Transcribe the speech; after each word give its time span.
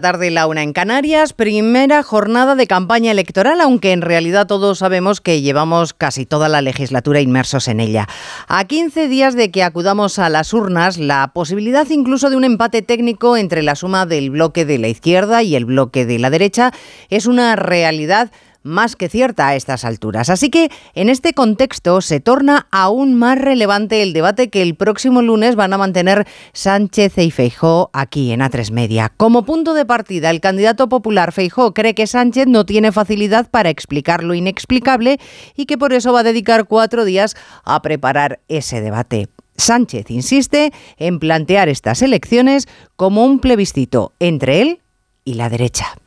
Tarde 0.00 0.30
la 0.30 0.46
una 0.46 0.62
en 0.62 0.72
Canarias, 0.72 1.34
primera 1.34 2.02
jornada 2.02 2.54
de 2.54 2.66
campaña 2.66 3.10
electoral, 3.10 3.60
aunque 3.60 3.92
en 3.92 4.00
realidad 4.00 4.46
todos 4.46 4.78
sabemos 4.78 5.20
que 5.20 5.42
llevamos 5.42 5.92
casi 5.92 6.24
toda 6.24 6.48
la 6.48 6.62
legislatura 6.62 7.20
inmersos 7.20 7.68
en 7.68 7.80
ella. 7.80 8.08
A 8.48 8.64
15 8.64 9.08
días 9.08 9.34
de 9.34 9.50
que 9.50 9.62
acudamos 9.62 10.18
a 10.18 10.30
las 10.30 10.54
urnas, 10.54 10.96
la 10.96 11.32
posibilidad 11.34 11.86
incluso 11.90 12.30
de 12.30 12.36
un 12.36 12.44
empate 12.44 12.80
técnico 12.80 13.36
entre 13.36 13.62
la 13.62 13.74
suma 13.74 14.06
del 14.06 14.30
bloque 14.30 14.64
de 14.64 14.78
la 14.78 14.88
izquierda 14.88 15.42
y 15.42 15.54
el 15.54 15.66
bloque 15.66 16.06
de 16.06 16.18
la 16.18 16.30
derecha 16.30 16.72
es 17.10 17.26
una 17.26 17.54
realidad 17.54 18.30
más 18.62 18.96
que 18.96 19.08
cierta 19.08 19.48
a 19.48 19.56
estas 19.56 19.84
alturas. 19.84 20.30
Así 20.30 20.50
que 20.50 20.70
en 20.94 21.08
este 21.08 21.32
contexto 21.32 22.00
se 22.00 22.20
torna 22.20 22.66
aún 22.70 23.14
más 23.14 23.38
relevante 23.38 24.02
el 24.02 24.12
debate 24.12 24.50
que 24.50 24.62
el 24.62 24.74
próximo 24.74 25.22
lunes 25.22 25.56
van 25.56 25.72
a 25.72 25.78
mantener 25.78 26.26
Sánchez 26.52 27.18
y 27.18 27.30
Feijó 27.30 27.90
aquí 27.92 28.32
en 28.32 28.40
A3 28.40 28.70
Media. 28.72 29.12
Como 29.16 29.44
punto 29.44 29.74
de 29.74 29.86
partida, 29.86 30.30
el 30.30 30.40
candidato 30.40 30.88
popular 30.88 31.32
Feijó 31.32 31.74
cree 31.74 31.94
que 31.94 32.06
Sánchez 32.06 32.46
no 32.46 32.66
tiene 32.66 32.92
facilidad 32.92 33.50
para 33.50 33.70
explicar 33.70 34.24
lo 34.24 34.34
inexplicable 34.34 35.18
y 35.56 35.66
que 35.66 35.78
por 35.78 35.92
eso 35.92 36.12
va 36.12 36.20
a 36.20 36.24
dedicar 36.24 36.66
cuatro 36.66 37.04
días 37.04 37.36
a 37.64 37.80
preparar 37.82 38.40
ese 38.48 38.80
debate. 38.80 39.28
Sánchez 39.56 40.10
insiste 40.10 40.72
en 40.96 41.18
plantear 41.18 41.68
estas 41.68 42.02
elecciones 42.02 42.66
como 42.96 43.24
un 43.24 43.40
plebiscito 43.40 44.12
entre 44.18 44.62
él 44.62 44.80
y 45.24 45.34
la 45.34 45.48
derecha. 45.48 45.99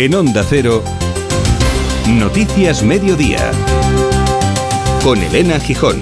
En 0.00 0.14
Onda 0.14 0.44
Cero, 0.48 0.84
Noticias 2.08 2.84
Mediodía, 2.84 3.50
con 5.02 5.20
Elena 5.20 5.58
Gijón. 5.58 6.00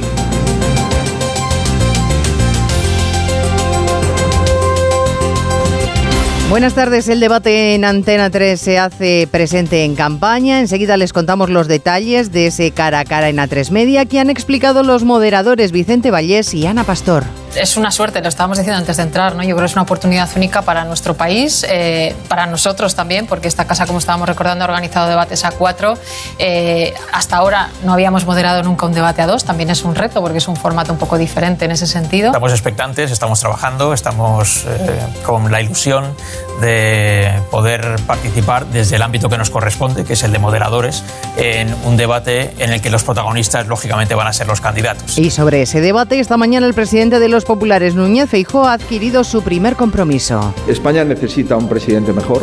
Buenas 6.51 6.75
tardes. 6.75 7.09
El 7.09 7.21
debate 7.21 7.75
en 7.75 7.87
Antena 7.87 8.29
3 8.29 8.61
se 8.61 8.79
hace 8.79 9.27
presente 9.31 9.85
en 9.85 9.95
campaña. 9.95 10.61
Enseguida 10.61 10.99
les 10.99 11.15
contamos 11.15 11.49
los 11.49 11.67
detalles 11.67 12.31
de 12.33 12.49
ese 12.49 12.73
cara 12.73 12.99
a 12.99 13.05
cara 13.07 13.31
en 13.31 13.39
A3 13.39 13.71
Media 13.71 14.05
que 14.05 14.21
han 14.21 14.29
explicado 14.29 14.83
los 14.83 15.05
moderadores 15.05 15.73
Vicente 15.73 16.11
Vallés 16.11 16.53
y 16.53 16.67
Ana 16.67 16.85
Pastor 16.85 17.25
es 17.57 17.77
una 17.77 17.91
suerte, 17.91 18.21
lo 18.21 18.29
estábamos 18.29 18.59
diciendo 18.59 18.79
antes 18.79 18.97
de 18.97 19.03
entrar, 19.03 19.35
¿no? 19.35 19.43
yo 19.43 19.51
creo 19.51 19.61
que 19.61 19.67
es 19.67 19.73
una 19.73 19.83
oportunidad 19.83 20.29
única 20.37 20.63
para 20.63 20.85
nuestro 20.85 21.15
país, 21.15 21.65
eh, 21.69 22.15
para 22.29 22.47
nosotros 22.47 22.95
también, 22.95 23.27
porque 23.27 23.49
esta 23.49 23.67
casa, 23.67 23.87
como 23.87 23.99
estábamos 23.99 24.29
recordando, 24.29 24.65
ha 24.65 24.69
organizado 24.69 25.09
debates 25.09 25.45
a 25.45 25.53
cuatro. 25.53 25.95
Eh, 26.39 26.95
hasta 27.13 27.37
ahora 27.37 27.71
no 27.85 27.93
habíamos 27.93 28.27
moderado 28.27 28.63
nunca 28.63 28.87
un 28.87 28.93
debate 28.93 29.23
a 29.23 29.27
dos, 29.27 29.45
también 29.45 29.71
es 29.71 29.85
un 29.85 29.95
reto 29.95 30.21
porque 30.21 30.39
es 30.39 30.49
un 30.49 30.57
formato 30.57 30.93
un 30.93 30.99
poco 30.99 31.19
diferente 31.19 31.65
en 31.65 31.73
ese 31.73 31.87
sentido. 31.87 32.29
Estamos 32.29 32.53
expectantes, 32.53 33.11
estamos 33.11 33.41
trabajando, 33.41 33.93
estamos 33.93 34.65
eh, 34.67 35.01
con 35.25 35.51
la 35.51 35.61
ilusión 35.61 36.15
de 36.61 37.33
poder 37.51 37.97
participar 38.07 38.67
desde 38.67 38.97
el 38.97 39.03
ámbito 39.03 39.29
que 39.29 39.39
nos 39.39 39.51
corresponde, 39.51 40.05
que 40.05 40.15
es 40.15 40.23
el 40.23 40.33
de 40.33 40.39
moderadores, 40.39 41.03
en 41.37 41.75
un 41.85 41.97
debate 41.97 42.55
en 42.59 42.73
el 42.73 42.81
que 42.81 42.91
los 42.91 43.05
protagonistas, 43.05 43.67
lógicamente, 43.67 44.15
van 44.15 44.27
a 44.27 44.33
ser 44.33 44.47
los 44.47 44.61
candidatos. 44.61 45.19
Y 45.19 45.31
sobre 45.31 45.63
ese 45.63 45.81
debate, 45.81 46.19
esta 46.19 46.37
mañana 46.37 46.67
el 46.67 46.75
presidente 46.75 47.19
de 47.19 47.29
los 47.29 47.45
populares 47.47 47.95
Núñez 47.95 48.29
Feijóo 48.29 48.65
ha 48.65 48.73
adquirido 48.75 49.25
su 49.25 49.43
primer 49.43 49.77
compromiso. 49.77 50.53
España 50.67 51.05
necesita 51.05 51.57
un 51.57 51.69
presidente 51.69 52.13
mejor 52.13 52.43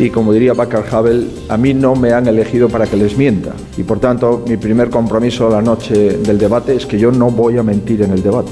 y 0.00 0.08
como 0.08 0.32
diría 0.32 0.54
Bacar 0.54 0.84
Havel, 0.90 1.30
a 1.50 1.58
mí 1.58 1.74
no 1.74 1.94
me 1.94 2.12
han 2.12 2.26
elegido 2.26 2.70
para 2.70 2.86
que 2.86 2.96
les 2.96 3.18
mienta. 3.18 3.52
Y 3.76 3.82
por 3.82 4.00
tanto, 4.00 4.42
mi 4.48 4.56
primer 4.56 4.88
compromiso 4.88 5.50
la 5.50 5.60
noche 5.60 6.16
del 6.16 6.38
debate 6.38 6.74
es 6.74 6.86
que 6.86 6.98
yo 6.98 7.12
no 7.12 7.30
voy 7.30 7.58
a 7.58 7.62
mentir 7.62 8.00
en 8.00 8.12
el 8.12 8.22
debate. 8.22 8.50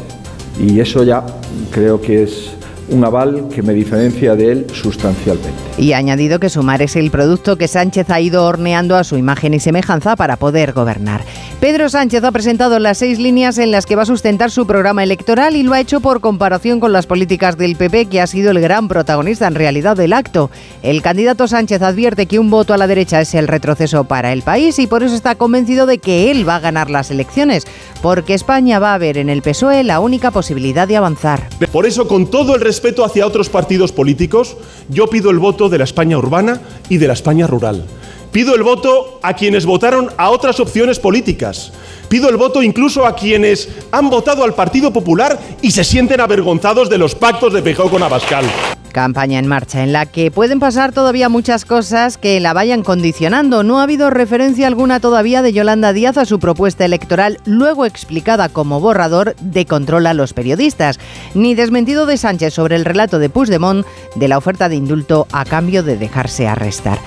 Y 0.61 0.78
eso 0.78 1.05
ya 1.05 1.25
creo 1.70 2.03
que 2.03 2.25
es 2.25 2.58
un 2.91 3.05
aval 3.05 3.48
que 3.55 3.62
me 3.62 3.72
diferencia 3.72 4.34
de 4.34 4.53
él 4.53 4.67
sustancialmente. 4.72 5.50
Y 5.76 5.93
ha 5.93 5.99
añadido 5.99 6.41
que 6.41 6.49
Sumar 6.49 6.82
es 6.82 6.97
el 6.97 7.10
producto 7.10 7.56
que 7.56 7.69
Sánchez 7.69 8.10
ha 8.10 8.21
ido 8.21 8.44
horneando 8.44 8.97
a 8.97 9.04
su 9.04 9.16
imagen 9.16 9.54
y 9.54 9.60
semejanza 9.60 10.16
para 10.16 10.37
poder 10.37 10.72
gobernar. 10.72 11.22
Pedro 11.60 11.88
Sánchez 11.88 12.25
ha 12.25 12.32
presentado 12.32 12.78
las 12.78 12.99
seis 12.99 13.19
líneas 13.19 13.59
en 13.59 13.71
las 13.71 13.84
que 13.84 13.97
va 13.97 14.03
a 14.03 14.06
sustentar 14.06 14.50
su 14.50 14.66
programa 14.66 15.03
electoral 15.03 15.56
y 15.56 15.62
lo 15.62 15.75
ha 15.75 15.81
hecho 15.81 16.00
por 16.00 16.21
comparación 16.21 16.81
con 16.81 16.93
las 16.93 17.06
políticas 17.06 17.59
del 17.59 17.76
PP, 17.76 18.06
que 18.06 18.21
ha 18.21 18.26
sido 18.26 18.50
el 18.50 18.60
gran 18.60 18.88
protagonista 18.88 19.47
en 19.47 19.55
realidad 19.55 19.97
del 19.97 20.12
acto. 20.12 20.50
El 20.82 21.03
candidato 21.03 21.49
Sánchez 21.49 21.82
advierte 21.82 22.26
que 22.26 22.38
un 22.38 22.50
voto 22.50 22.75
a 22.75 22.78
la 22.78 22.87
derecha 22.87 23.20
es 23.20 23.34
el 23.34 23.49
retroceso 23.49 24.05
para 24.05 24.32
el 24.32 24.43
país 24.43 24.78
y 24.78 24.87
por 24.87 25.03
eso 25.03 25.15
está 25.15 25.34
convencido 25.34 25.87
de 25.87 25.99
que 25.99 26.31
él 26.31 26.49
va 26.49 26.56
a 26.56 26.60
ganar 26.60 26.91
las 26.91 27.10
elecciones, 27.10 27.66
porque 28.03 28.34
España 28.34 28.78
va 28.78 28.94
a 28.94 28.99
ver 28.99 29.19
en 29.19 29.28
el 29.28 29.43
PSOE 29.43 29.84
la 29.84 30.00
única 30.00 30.31
posibilidad 30.31 30.88
de 30.88 30.97
avanzar. 30.97 31.49
Por 31.72 31.87
eso, 31.87 32.09
con 32.09 32.31
todo 32.31 32.55
el 32.55 32.60
respeto 32.60 32.78
hacia 33.05 33.27
otros 33.27 33.49
partidos 33.49 33.93
políticos, 33.93 34.56
yo 34.89 35.06
pido 35.09 35.31
el 35.31 35.39
voto 35.39 35.69
de 35.69 35.78
la 35.78 35.84
España 35.84 36.19
urbana 36.19 36.61
y 36.89 36.99
de 36.99 37.06
la 37.06 37.12
España 37.12 37.47
rural. 37.47 37.84
Pido 38.33 38.55
el 38.55 38.62
voto 38.62 39.21
a 39.22 39.33
quienes 39.33 39.65
votaron 39.65 40.11
a 40.19 40.31
otras 40.31 40.61
opciones 40.61 40.99
políticas. 40.99 41.72
Pido 42.09 42.28
el 42.28 42.37
voto 42.37 42.62
incluso 42.62 43.06
a 43.06 43.15
quienes 43.16 43.69
han 43.91 44.11
votado 44.11 44.44
al 44.44 44.55
Partido 44.55 44.93
Popular 44.93 45.39
y 45.62 45.71
se 45.71 45.83
sienten 45.83 46.21
avergonzados 46.21 46.91
de 46.91 46.99
los 46.99 47.15
pactos 47.15 47.53
de 47.53 47.62
Feijóo 47.62 47.91
con 47.91 48.03
Abascal. 48.03 48.44
Campaña 48.93 49.38
en 49.38 49.47
marcha 49.47 49.83
en 49.83 49.93
la 49.93 50.06
que 50.06 50.31
pueden 50.31 50.61
pasar 50.61 50.93
todavía 50.93 51.28
muchas 51.28 51.65
cosas 51.65 52.19
que 52.19 52.41
la 52.41 52.53
vayan 52.53 52.83
condicionando. 52.83 53.62
No 53.62 53.81
ha 53.81 53.84
habido 53.84 54.11
referencia 54.11 54.67
alguna 54.67 55.00
todavía 55.00 55.41
de 55.41 55.53
Yolanda 55.53 55.93
Díaz 55.93 56.19
a 56.19 56.25
su 56.25 56.38
propuesta 56.38 56.84
electoral, 56.84 57.38
luego 57.44 57.87
explicada 57.87 58.49
como 58.49 58.81
borrador 58.81 59.37
de 59.41 59.67
control 59.67 60.06
a 60.06 60.15
los 60.15 60.33
periodistas, 60.33 60.99
ni 61.34 61.55
desmentido 61.55 62.06
de 62.06 62.17
Sánchez 62.17 62.55
sobre 62.55 62.77
el 62.77 62.84
relato 62.84 63.19
de 63.19 63.31
Puigdemont 63.31 63.87
de 64.17 64.28
la 64.28 64.38
oferta 64.38 64.69
de 64.69 64.77
indulto 64.77 65.27
a 65.33 65.44
cambio 65.44 65.83
de 65.83 65.97
dejarse 65.97 66.47
arrestar. 66.47 66.99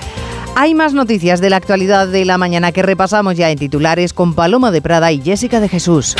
Hay 0.54 0.74
más 0.74 0.92
noticias 0.92 1.40
de 1.40 1.50
la 1.50 1.56
actualidad 1.56 2.08
de 2.08 2.24
la 2.24 2.36
mañana 2.36 2.72
que 2.72 2.82
repasamos 2.82 3.36
ya 3.36 3.50
en 3.50 3.58
titulares 3.58 4.12
con 4.12 4.34
Paloma 4.34 4.70
de 4.70 4.82
Prada 4.82 5.10
y 5.10 5.20
Jessica 5.22 5.60
de 5.60 5.68
Jesús 5.68 6.14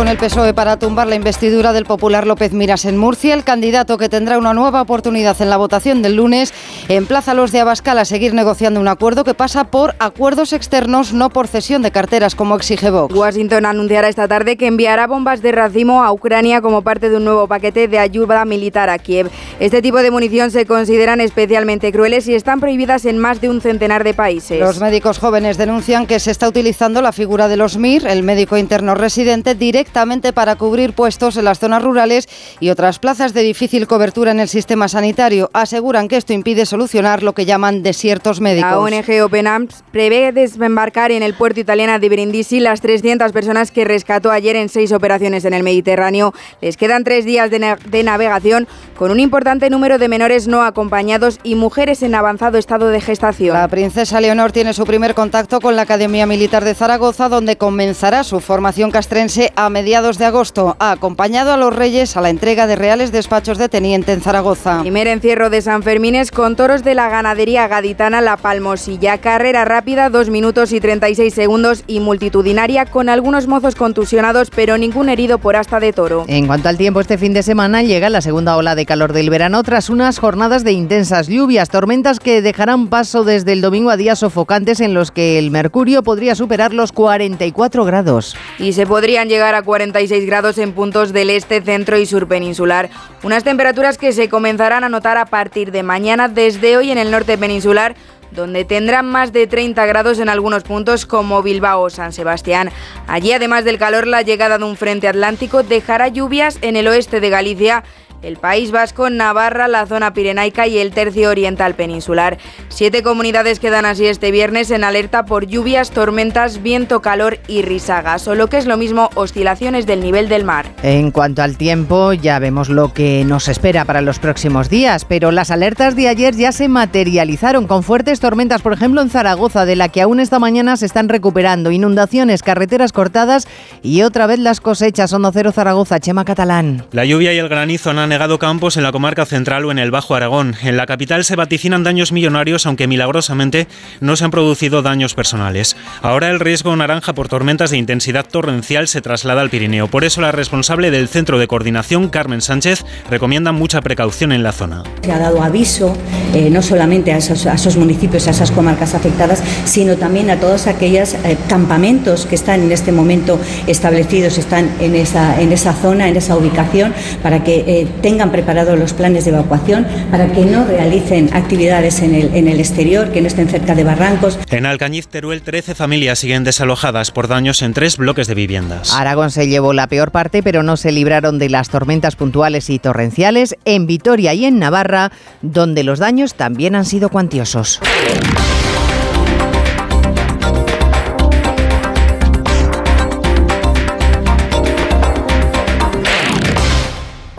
con 0.00 0.08
el 0.08 0.16
PSOE 0.16 0.54
para 0.54 0.78
tumbar 0.78 1.08
la 1.08 1.14
investidura 1.14 1.74
del 1.74 1.84
popular 1.84 2.26
López 2.26 2.54
Miras 2.54 2.86
en 2.86 2.96
Murcia. 2.96 3.34
El 3.34 3.44
candidato 3.44 3.98
que 3.98 4.08
tendrá 4.08 4.38
una 4.38 4.54
nueva 4.54 4.80
oportunidad 4.80 5.36
en 5.42 5.50
la 5.50 5.58
votación 5.58 6.00
del 6.00 6.16
lunes 6.16 6.54
emplaza 6.88 7.32
a 7.32 7.34
los 7.34 7.52
de 7.52 7.60
Abascal 7.60 7.98
a 7.98 8.06
seguir 8.06 8.32
negociando 8.32 8.80
un 8.80 8.88
acuerdo 8.88 9.24
que 9.24 9.34
pasa 9.34 9.64
por 9.64 9.94
acuerdos 9.98 10.54
externos, 10.54 11.12
no 11.12 11.28
por 11.28 11.48
cesión 11.48 11.82
de 11.82 11.90
carteras 11.90 12.34
como 12.34 12.56
exige 12.56 12.88
Vox. 12.88 13.14
Washington 13.14 13.66
anunciará 13.66 14.08
esta 14.08 14.26
tarde 14.26 14.56
que 14.56 14.68
enviará 14.68 15.06
bombas 15.06 15.42
de 15.42 15.52
racimo 15.52 16.02
a 16.02 16.10
Ucrania 16.12 16.62
como 16.62 16.80
parte 16.80 17.10
de 17.10 17.18
un 17.18 17.26
nuevo 17.26 17.46
paquete 17.46 17.86
de 17.86 17.98
ayuda 17.98 18.46
militar 18.46 18.88
a 18.88 18.96
Kiev. 18.96 19.30
Este 19.58 19.82
tipo 19.82 19.98
de 19.98 20.10
munición 20.10 20.50
se 20.50 20.64
consideran 20.64 21.20
especialmente 21.20 21.92
crueles 21.92 22.26
y 22.26 22.34
están 22.34 22.58
prohibidas 22.58 23.04
en 23.04 23.18
más 23.18 23.42
de 23.42 23.50
un 23.50 23.60
centenar 23.60 24.02
de 24.02 24.14
países. 24.14 24.60
Los 24.60 24.80
médicos 24.80 25.18
jóvenes 25.18 25.58
denuncian 25.58 26.06
que 26.06 26.20
se 26.20 26.30
está 26.30 26.48
utilizando 26.48 27.02
la 27.02 27.12
figura 27.12 27.48
de 27.48 27.58
los 27.58 27.76
MIR, 27.76 28.06
el 28.06 28.22
médico 28.22 28.56
interno 28.56 28.94
residente, 28.94 29.54
directamente 29.54 29.89
directamente 29.90 30.32
para 30.32 30.54
cubrir 30.54 30.92
puestos 30.92 31.36
en 31.36 31.44
las 31.44 31.58
zonas 31.58 31.82
rurales 31.82 32.28
y 32.60 32.70
otras 32.70 33.00
plazas 33.00 33.34
de 33.34 33.42
difícil 33.42 33.88
cobertura 33.88 34.30
en 34.30 34.38
el 34.38 34.48
sistema 34.48 34.86
sanitario. 34.86 35.50
Aseguran 35.52 36.06
que 36.06 36.16
esto 36.16 36.32
impide 36.32 36.64
solucionar 36.64 37.24
lo 37.24 37.32
que 37.32 37.44
llaman 37.44 37.82
desiertos 37.82 38.40
médicos. 38.40 38.70
La 38.70 38.78
ONG 38.78 39.24
Open 39.24 39.48
Arms 39.48 39.82
prevé 39.90 40.30
desembarcar 40.30 41.10
en 41.10 41.24
el 41.24 41.34
puerto 41.34 41.58
italiano 41.58 41.98
de 41.98 42.08
Brindisi 42.08 42.60
las 42.60 42.80
300 42.80 43.32
personas 43.32 43.72
que 43.72 43.84
rescató 43.84 44.30
ayer 44.30 44.54
en 44.54 44.68
seis 44.68 44.92
operaciones 44.92 45.44
en 45.44 45.54
el 45.54 45.64
Mediterráneo. 45.64 46.34
Les 46.60 46.76
quedan 46.76 47.02
tres 47.02 47.24
días 47.24 47.50
de, 47.50 47.58
de 47.58 48.02
navegación 48.04 48.68
con 48.96 49.10
un 49.10 49.18
importante 49.18 49.70
número 49.70 49.98
de 49.98 50.06
menores 50.06 50.46
no 50.46 50.62
acompañados 50.62 51.40
y 51.42 51.56
mujeres 51.56 52.02
en 52.04 52.14
avanzado 52.14 52.58
estado 52.58 52.90
de 52.90 53.00
gestación. 53.00 53.54
La 53.54 53.66
princesa 53.66 54.20
Leonor 54.20 54.52
tiene 54.52 54.72
su 54.72 54.84
primer 54.84 55.14
contacto 55.14 55.60
con 55.60 55.74
la 55.74 55.82
Academia 55.82 56.26
Militar 56.26 56.64
de 56.64 56.74
Zaragoza, 56.74 57.28
donde 57.28 57.56
comenzará 57.56 58.22
su 58.22 58.38
formación 58.38 58.92
castrense 58.92 59.52
a 59.56 59.69
mediados 59.70 60.18
de 60.18 60.26
agosto. 60.26 60.76
Ha 60.78 60.92
acompañado 60.92 61.52
a 61.52 61.56
los 61.56 61.74
reyes 61.74 62.16
a 62.16 62.20
la 62.20 62.30
entrega 62.30 62.66
de 62.66 62.76
reales 62.76 63.12
despachos 63.12 63.58
de 63.58 63.68
teniente 63.68 64.12
en 64.12 64.20
Zaragoza. 64.20 64.80
Primer 64.80 65.08
encierro 65.08 65.50
de 65.50 65.62
San 65.62 65.82
Fermines 65.82 66.30
con 66.30 66.56
toros 66.56 66.84
de 66.84 66.94
la 66.94 67.08
ganadería 67.08 67.68
gaditana 67.68 68.20
La 68.20 68.36
Palmosilla. 68.36 69.18
Carrera 69.18 69.64
rápida, 69.64 70.10
2 70.10 70.30
minutos 70.30 70.72
y 70.72 70.80
36 70.80 71.32
segundos 71.32 71.84
y 71.86 72.00
multitudinaria 72.00 72.86
con 72.86 73.08
algunos 73.08 73.46
mozos 73.46 73.74
contusionados 73.74 74.50
pero 74.54 74.76
ningún 74.78 75.08
herido 75.08 75.38
por 75.38 75.56
asta 75.56 75.80
de 75.80 75.92
toro. 75.92 76.24
En 76.28 76.46
cuanto 76.46 76.68
al 76.68 76.76
tiempo, 76.76 77.00
este 77.00 77.18
fin 77.18 77.32
de 77.32 77.42
semana 77.42 77.82
llega 77.82 78.10
la 78.10 78.20
segunda 78.20 78.56
ola 78.56 78.74
de 78.74 78.86
calor 78.86 79.12
del 79.12 79.30
verano 79.30 79.62
tras 79.62 79.88
unas 79.90 80.18
jornadas 80.18 80.64
de 80.64 80.72
intensas 80.72 81.28
lluvias, 81.28 81.68
tormentas 81.68 82.18
que 82.18 82.42
dejarán 82.42 82.88
paso 82.88 83.24
desde 83.24 83.52
el 83.52 83.60
domingo 83.60 83.90
a 83.90 83.96
días 83.96 84.18
sofocantes 84.18 84.80
en 84.80 84.94
los 84.94 85.10
que 85.10 85.38
el 85.38 85.50
mercurio 85.50 86.02
podría 86.02 86.34
superar 86.34 86.74
los 86.74 86.92
44 86.92 87.84
grados. 87.84 88.36
Y 88.58 88.72
se 88.72 88.86
podrían 88.86 89.28
llegar 89.28 89.54
a 89.54 89.59
46 89.62 90.26
grados 90.26 90.58
en 90.58 90.72
puntos 90.72 91.12
del 91.12 91.30
este, 91.30 91.60
centro 91.62 91.98
y 91.98 92.06
sur 92.06 92.28
peninsular. 92.28 92.90
Unas 93.22 93.44
temperaturas 93.44 93.98
que 93.98 94.12
se 94.12 94.28
comenzarán 94.28 94.84
a 94.84 94.88
notar 94.88 95.18
a 95.18 95.26
partir 95.26 95.72
de 95.72 95.82
mañana 95.82 96.28
desde 96.28 96.76
hoy 96.76 96.90
en 96.90 96.98
el 96.98 97.10
norte 97.10 97.38
peninsular 97.38 97.94
donde 98.30 98.64
tendrán 98.64 99.06
más 99.06 99.32
de 99.32 99.46
30 99.46 99.84
grados 99.86 100.18
en 100.18 100.28
algunos 100.28 100.62
puntos 100.62 101.06
como 101.06 101.42
Bilbao 101.42 101.82
o 101.82 101.90
San 101.90 102.12
Sebastián. 102.12 102.70
Allí, 103.06 103.32
además 103.32 103.64
del 103.64 103.78
calor, 103.78 104.06
la 104.06 104.22
llegada 104.22 104.58
de 104.58 104.64
un 104.64 104.76
frente 104.76 105.08
atlántico 105.08 105.62
dejará 105.62 106.08
lluvias 106.08 106.58
en 106.62 106.76
el 106.76 106.86
oeste 106.88 107.20
de 107.20 107.30
Galicia 107.30 107.84
el 108.22 108.36
País 108.36 108.70
Vasco, 108.70 109.10
Navarra, 109.10 109.68
la 109.68 109.86
zona 109.86 110.12
pirenaica 110.12 110.66
y 110.66 110.78
el 110.78 110.92
tercio 110.92 111.30
oriental 111.30 111.74
peninsular. 111.74 112.38
Siete 112.68 113.02
comunidades 113.02 113.60
quedan 113.60 113.84
así 113.84 114.06
este 114.06 114.30
viernes 114.30 114.70
en 114.70 114.84
alerta 114.84 115.24
por 115.24 115.46
lluvias, 115.46 115.90
tormentas, 115.90 116.62
viento, 116.62 117.00
calor 117.00 117.38
y 117.48 117.62
risagas, 117.62 118.26
o 118.28 118.34
lo 118.34 118.48
que 118.48 118.58
es 118.58 118.66
lo 118.66 118.76
mismo, 118.76 119.10
oscilaciones 119.14 119.86
del 119.86 120.00
nivel 120.00 120.28
del 120.28 120.44
mar. 120.44 120.66
En 120.82 121.10
cuanto 121.10 121.42
al 121.42 121.56
tiempo, 121.56 122.12
ya 122.12 122.38
vemos 122.38 122.68
lo 122.68 122.92
que 122.92 123.24
nos 123.24 123.48
espera 123.48 123.84
para 123.84 124.00
los 124.00 124.18
próximos 124.18 124.68
días, 124.68 125.04
pero 125.04 125.30
las 125.30 125.50
alertas 125.50 125.96
de 125.96 126.08
ayer 126.08 126.34
ya 126.34 126.52
se 126.52 126.68
materializaron 126.68 127.66
con 127.66 127.82
fuertes 127.82 128.20
tormentas, 128.20 128.62
por 128.62 128.72
ejemplo 128.72 129.00
en 129.00 129.10
Zaragoza, 129.10 129.64
de 129.64 129.76
la 129.76 129.88
que 129.88 130.02
aún 130.02 130.20
esta 130.20 130.38
mañana 130.38 130.76
se 130.76 130.86
están 130.86 131.08
recuperando, 131.08 131.70
inundaciones, 131.70 132.42
carreteras 132.42 132.92
cortadas 132.92 133.48
y 133.82 134.02
otra 134.02 134.26
vez 134.26 134.38
las 134.38 134.60
cosechas. 134.60 135.12
Onda 135.12 135.30
Cero 135.32 135.52
Zaragoza, 135.52 136.00
Chema 136.00 136.24
Catalán. 136.24 136.84
La 136.92 137.04
lluvia 137.04 137.32
y 137.32 137.38
el 137.38 137.48
granizo 137.48 137.90
han 137.90 138.09
negado 138.10 138.40
campos 138.40 138.76
en 138.76 138.82
la 138.82 138.92
comarca 138.92 139.24
central 139.24 139.64
o 139.64 139.70
en 139.70 139.78
el 139.78 139.92
Bajo 139.92 140.16
Aragón. 140.16 140.56
En 140.62 140.76
la 140.76 140.84
capital 140.84 141.24
se 141.24 141.36
vaticinan 141.36 141.84
daños 141.84 142.10
millonarios, 142.10 142.66
aunque 142.66 142.88
milagrosamente 142.88 143.68
no 144.00 144.16
se 144.16 144.24
han 144.24 144.32
producido 144.32 144.82
daños 144.82 145.14
personales. 145.14 145.76
Ahora 146.02 146.28
el 146.28 146.40
riesgo 146.40 146.74
naranja 146.74 147.12
por 147.14 147.28
tormentas 147.28 147.70
de 147.70 147.78
intensidad 147.78 148.26
torrencial 148.26 148.88
se 148.88 149.00
traslada 149.00 149.40
al 149.40 149.48
Pirineo. 149.48 149.86
Por 149.86 150.04
eso 150.04 150.20
la 150.20 150.32
responsable 150.32 150.90
del 150.90 151.08
Centro 151.08 151.38
de 151.38 151.46
Coordinación, 151.46 152.08
Carmen 152.08 152.42
Sánchez, 152.42 152.84
recomienda 153.08 153.52
mucha 153.52 153.80
precaución 153.80 154.32
en 154.32 154.42
la 154.42 154.52
zona. 154.52 154.82
Se 155.02 155.12
ha 155.12 155.18
dado 155.18 155.42
aviso 155.42 155.96
eh, 156.34 156.50
no 156.50 156.62
solamente 156.62 157.12
a 157.12 157.18
esos, 157.18 157.76
municipios, 157.76 158.26
a 158.26 158.32
esas 158.32 158.50
comarcas 158.50 158.94
afectadas, 158.94 159.40
sino 159.64 159.96
también 159.96 160.30
a 160.30 160.40
todos 160.40 160.66
aquellos 160.66 161.14
eh, 161.14 161.38
campamentos 161.48 162.26
que 162.26 162.34
están 162.34 162.60
en 162.62 162.72
este 162.72 162.90
momento 162.90 163.38
establecidos, 163.68 164.36
están 164.36 164.68
en 164.80 164.96
esa, 164.96 165.40
en 165.40 165.52
esa 165.52 165.72
zona, 165.74 166.08
en 166.08 166.16
esa 166.16 166.36
ubicación, 166.36 166.92
para 167.22 167.44
que 167.44 167.64
eh, 167.66 167.86
tengan 168.00 168.30
preparados 168.30 168.78
los 168.78 168.92
planes 168.92 169.24
de 169.24 169.30
evacuación, 169.30 169.86
para 170.10 170.32
que 170.32 170.44
no 170.44 170.64
realicen 170.64 171.30
actividades 171.32 172.02
en 172.02 172.14
el, 172.14 172.34
en 172.34 172.48
el 172.48 172.60
exterior, 172.60 173.10
que 173.12 173.20
no 173.20 173.26
estén 173.26 173.48
cerca 173.48 173.74
de 173.74 173.84
barrancos. 173.84 174.38
En 174.50 174.66
Alcañiz, 174.66 175.08
Teruel, 175.08 175.42
13 175.42 175.74
familias 175.74 176.18
siguen 176.18 176.44
desalojadas 176.44 177.10
por 177.10 177.28
daños 177.28 177.62
en 177.62 177.72
tres 177.72 177.96
bloques 177.96 178.26
de 178.26 178.34
viviendas. 178.34 178.92
Aragón 178.94 179.30
se 179.30 179.48
llevó 179.48 179.72
la 179.72 179.86
peor 179.86 180.10
parte, 180.10 180.42
pero 180.42 180.62
no 180.62 180.76
se 180.76 180.92
libraron 180.92 181.38
de 181.38 181.48
las 181.48 181.68
tormentas 181.68 182.16
puntuales 182.16 182.70
y 182.70 182.78
torrenciales 182.78 183.56
en 183.64 183.86
Vitoria 183.86 184.34
y 184.34 184.44
en 184.44 184.58
Navarra, 184.58 185.12
donde 185.42 185.84
los 185.84 185.98
daños 185.98 186.34
también 186.34 186.74
han 186.74 186.84
sido 186.84 187.08
cuantiosos. 187.08 187.80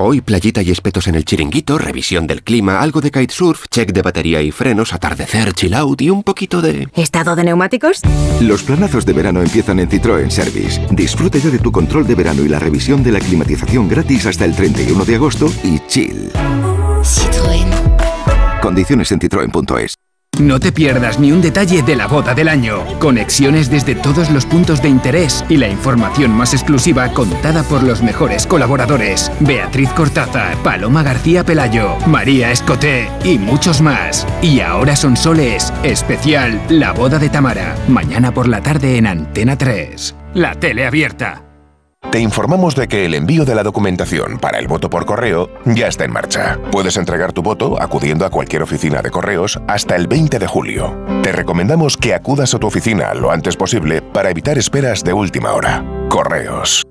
Hoy 0.04 0.20
playita 0.20 0.64
y 0.64 0.72
espetos 0.72 1.08
en 1.08 1.14
el 1.14 1.26
chiringuito, 1.26 1.78
revisión 1.78 2.26
del 2.26 2.42
clima, 2.42 2.82
algo 2.82 3.02
de 3.02 3.12
kitesurf, 3.12 3.66
check 3.70 3.92
de 3.92 4.02
batería 4.02 4.42
y 4.42 4.50
frenos, 4.50 4.94
atardecer, 4.94 5.54
chill 5.54 5.76
out 5.76 6.02
y 6.02 6.10
un 6.10 6.24
poquito 6.24 6.60
de... 6.60 6.90
¿Estado 6.96 7.36
de 7.36 7.44
neumáticos? 7.44 8.02
Los 8.42 8.64
planazos 8.64 9.06
de 9.06 9.14
verano 9.14 9.44
empiezan 9.44 9.80
en 9.80 9.88
Citroën 9.88 10.32
Service. 10.32 10.82
Disfrute 10.90 11.40
ya 11.40 11.52
de 11.52 11.60
tu 11.60 11.72
control 11.72 12.08
de 12.08 12.16
verano 12.16 12.44
y 12.44 12.48
la 12.48 12.58
revisión 12.58 13.04
de 13.04 13.12
la 13.12 13.20
climatización 13.20 13.88
gratis 13.88 14.26
hasta 14.26 14.44
el 14.46 14.56
31 14.56 15.06
de 15.06 15.16
agosto 15.16 15.54
y 15.64 15.78
chill. 15.88 16.32
Citroën. 17.04 18.60
Condiciones 18.60 19.12
en 19.12 19.20
citroen.es. 19.20 19.98
No 20.40 20.60
te 20.60 20.72
pierdas 20.72 21.20
ni 21.20 21.32
un 21.32 21.42
detalle 21.42 21.84
de 21.84 21.96
la 21.96 22.08
boda 22.08 22.34
del 22.34 22.48
año. 22.48 22.84
Conexiones 23.00 23.70
desde 23.70 23.96
todos 23.96 24.32
los 24.32 24.46
puntos 24.46 24.82
de 24.82 24.88
interés 24.90 25.44
y 25.50 25.58
la 25.58 25.68
información 25.68 26.32
más 26.32 26.54
exclusiva 26.54 27.14
contada 27.14 27.64
por 27.64 27.84
los 27.84 28.02
mejores 28.02 28.48
colaboradores. 28.48 29.32
Beatriz 29.42 29.90
Cortázar, 29.90 30.56
Paloma 30.64 31.04
García 31.04 31.44
Pelayo, 31.44 31.98
María 32.08 32.52
Escoté 32.52 33.10
y 33.24 33.38
muchos 33.38 33.82
más. 33.82 34.26
Y 34.42 34.62
ahora 34.62 34.96
son 34.96 35.16
soles. 35.16 35.72
Especial 35.84 36.60
La 36.70 36.94
boda 36.94 37.20
de 37.20 37.30
Tamara. 37.30 37.76
Mañana 37.88 38.34
por 38.34 38.48
la 38.48 38.62
tarde 38.62 38.98
en 38.98 39.08
Antena 39.08 39.58
3. 39.58 40.16
La 40.34 40.56
tele 40.56 40.88
abierta. 40.88 41.51
Te 42.10 42.20
informamos 42.20 42.76
de 42.76 42.88
que 42.90 43.06
el 43.06 43.14
envío 43.14 43.46
de 43.46 43.56
la 43.56 43.64
documentación 43.64 44.38
para 44.38 44.60
el 44.60 44.68
voto 44.68 44.90
por 44.90 45.06
correo 45.06 45.50
ya 45.66 45.88
está 45.88 46.04
en 46.04 46.12
marcha. 46.12 46.60
Puedes 46.72 46.98
entregar 46.98 47.32
tu 47.32 47.42
voto 47.42 47.82
acudiendo 47.82 48.26
a 48.26 48.30
cualquier 48.30 48.64
oficina 48.64 49.02
de 49.02 49.12
correos 49.12 49.62
hasta 49.68 49.96
el 49.96 50.08
20 50.08 50.40
de 50.40 50.48
julio. 50.48 51.06
Te 51.24 51.32
recomendamos 51.32 51.96
que 51.96 52.14
acudas 52.14 52.54
a 52.54 52.60
tu 52.60 52.68
oficina 52.68 53.14
lo 53.14 53.32
antes 53.32 53.56
posible 53.56 54.02
para 54.02 54.30
evitar 54.30 54.58
esperas 54.58 55.04
de 55.04 55.14
última 55.14 55.54
hora. 55.54 55.86
Correos. 56.10 56.84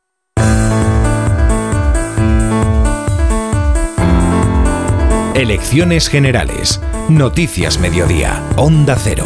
Elecciones 5.35 6.09
Generales. 6.09 6.81
Noticias 7.09 7.79
Mediodía. 7.79 8.43
Onda 8.57 8.97
Cero. 8.97 9.25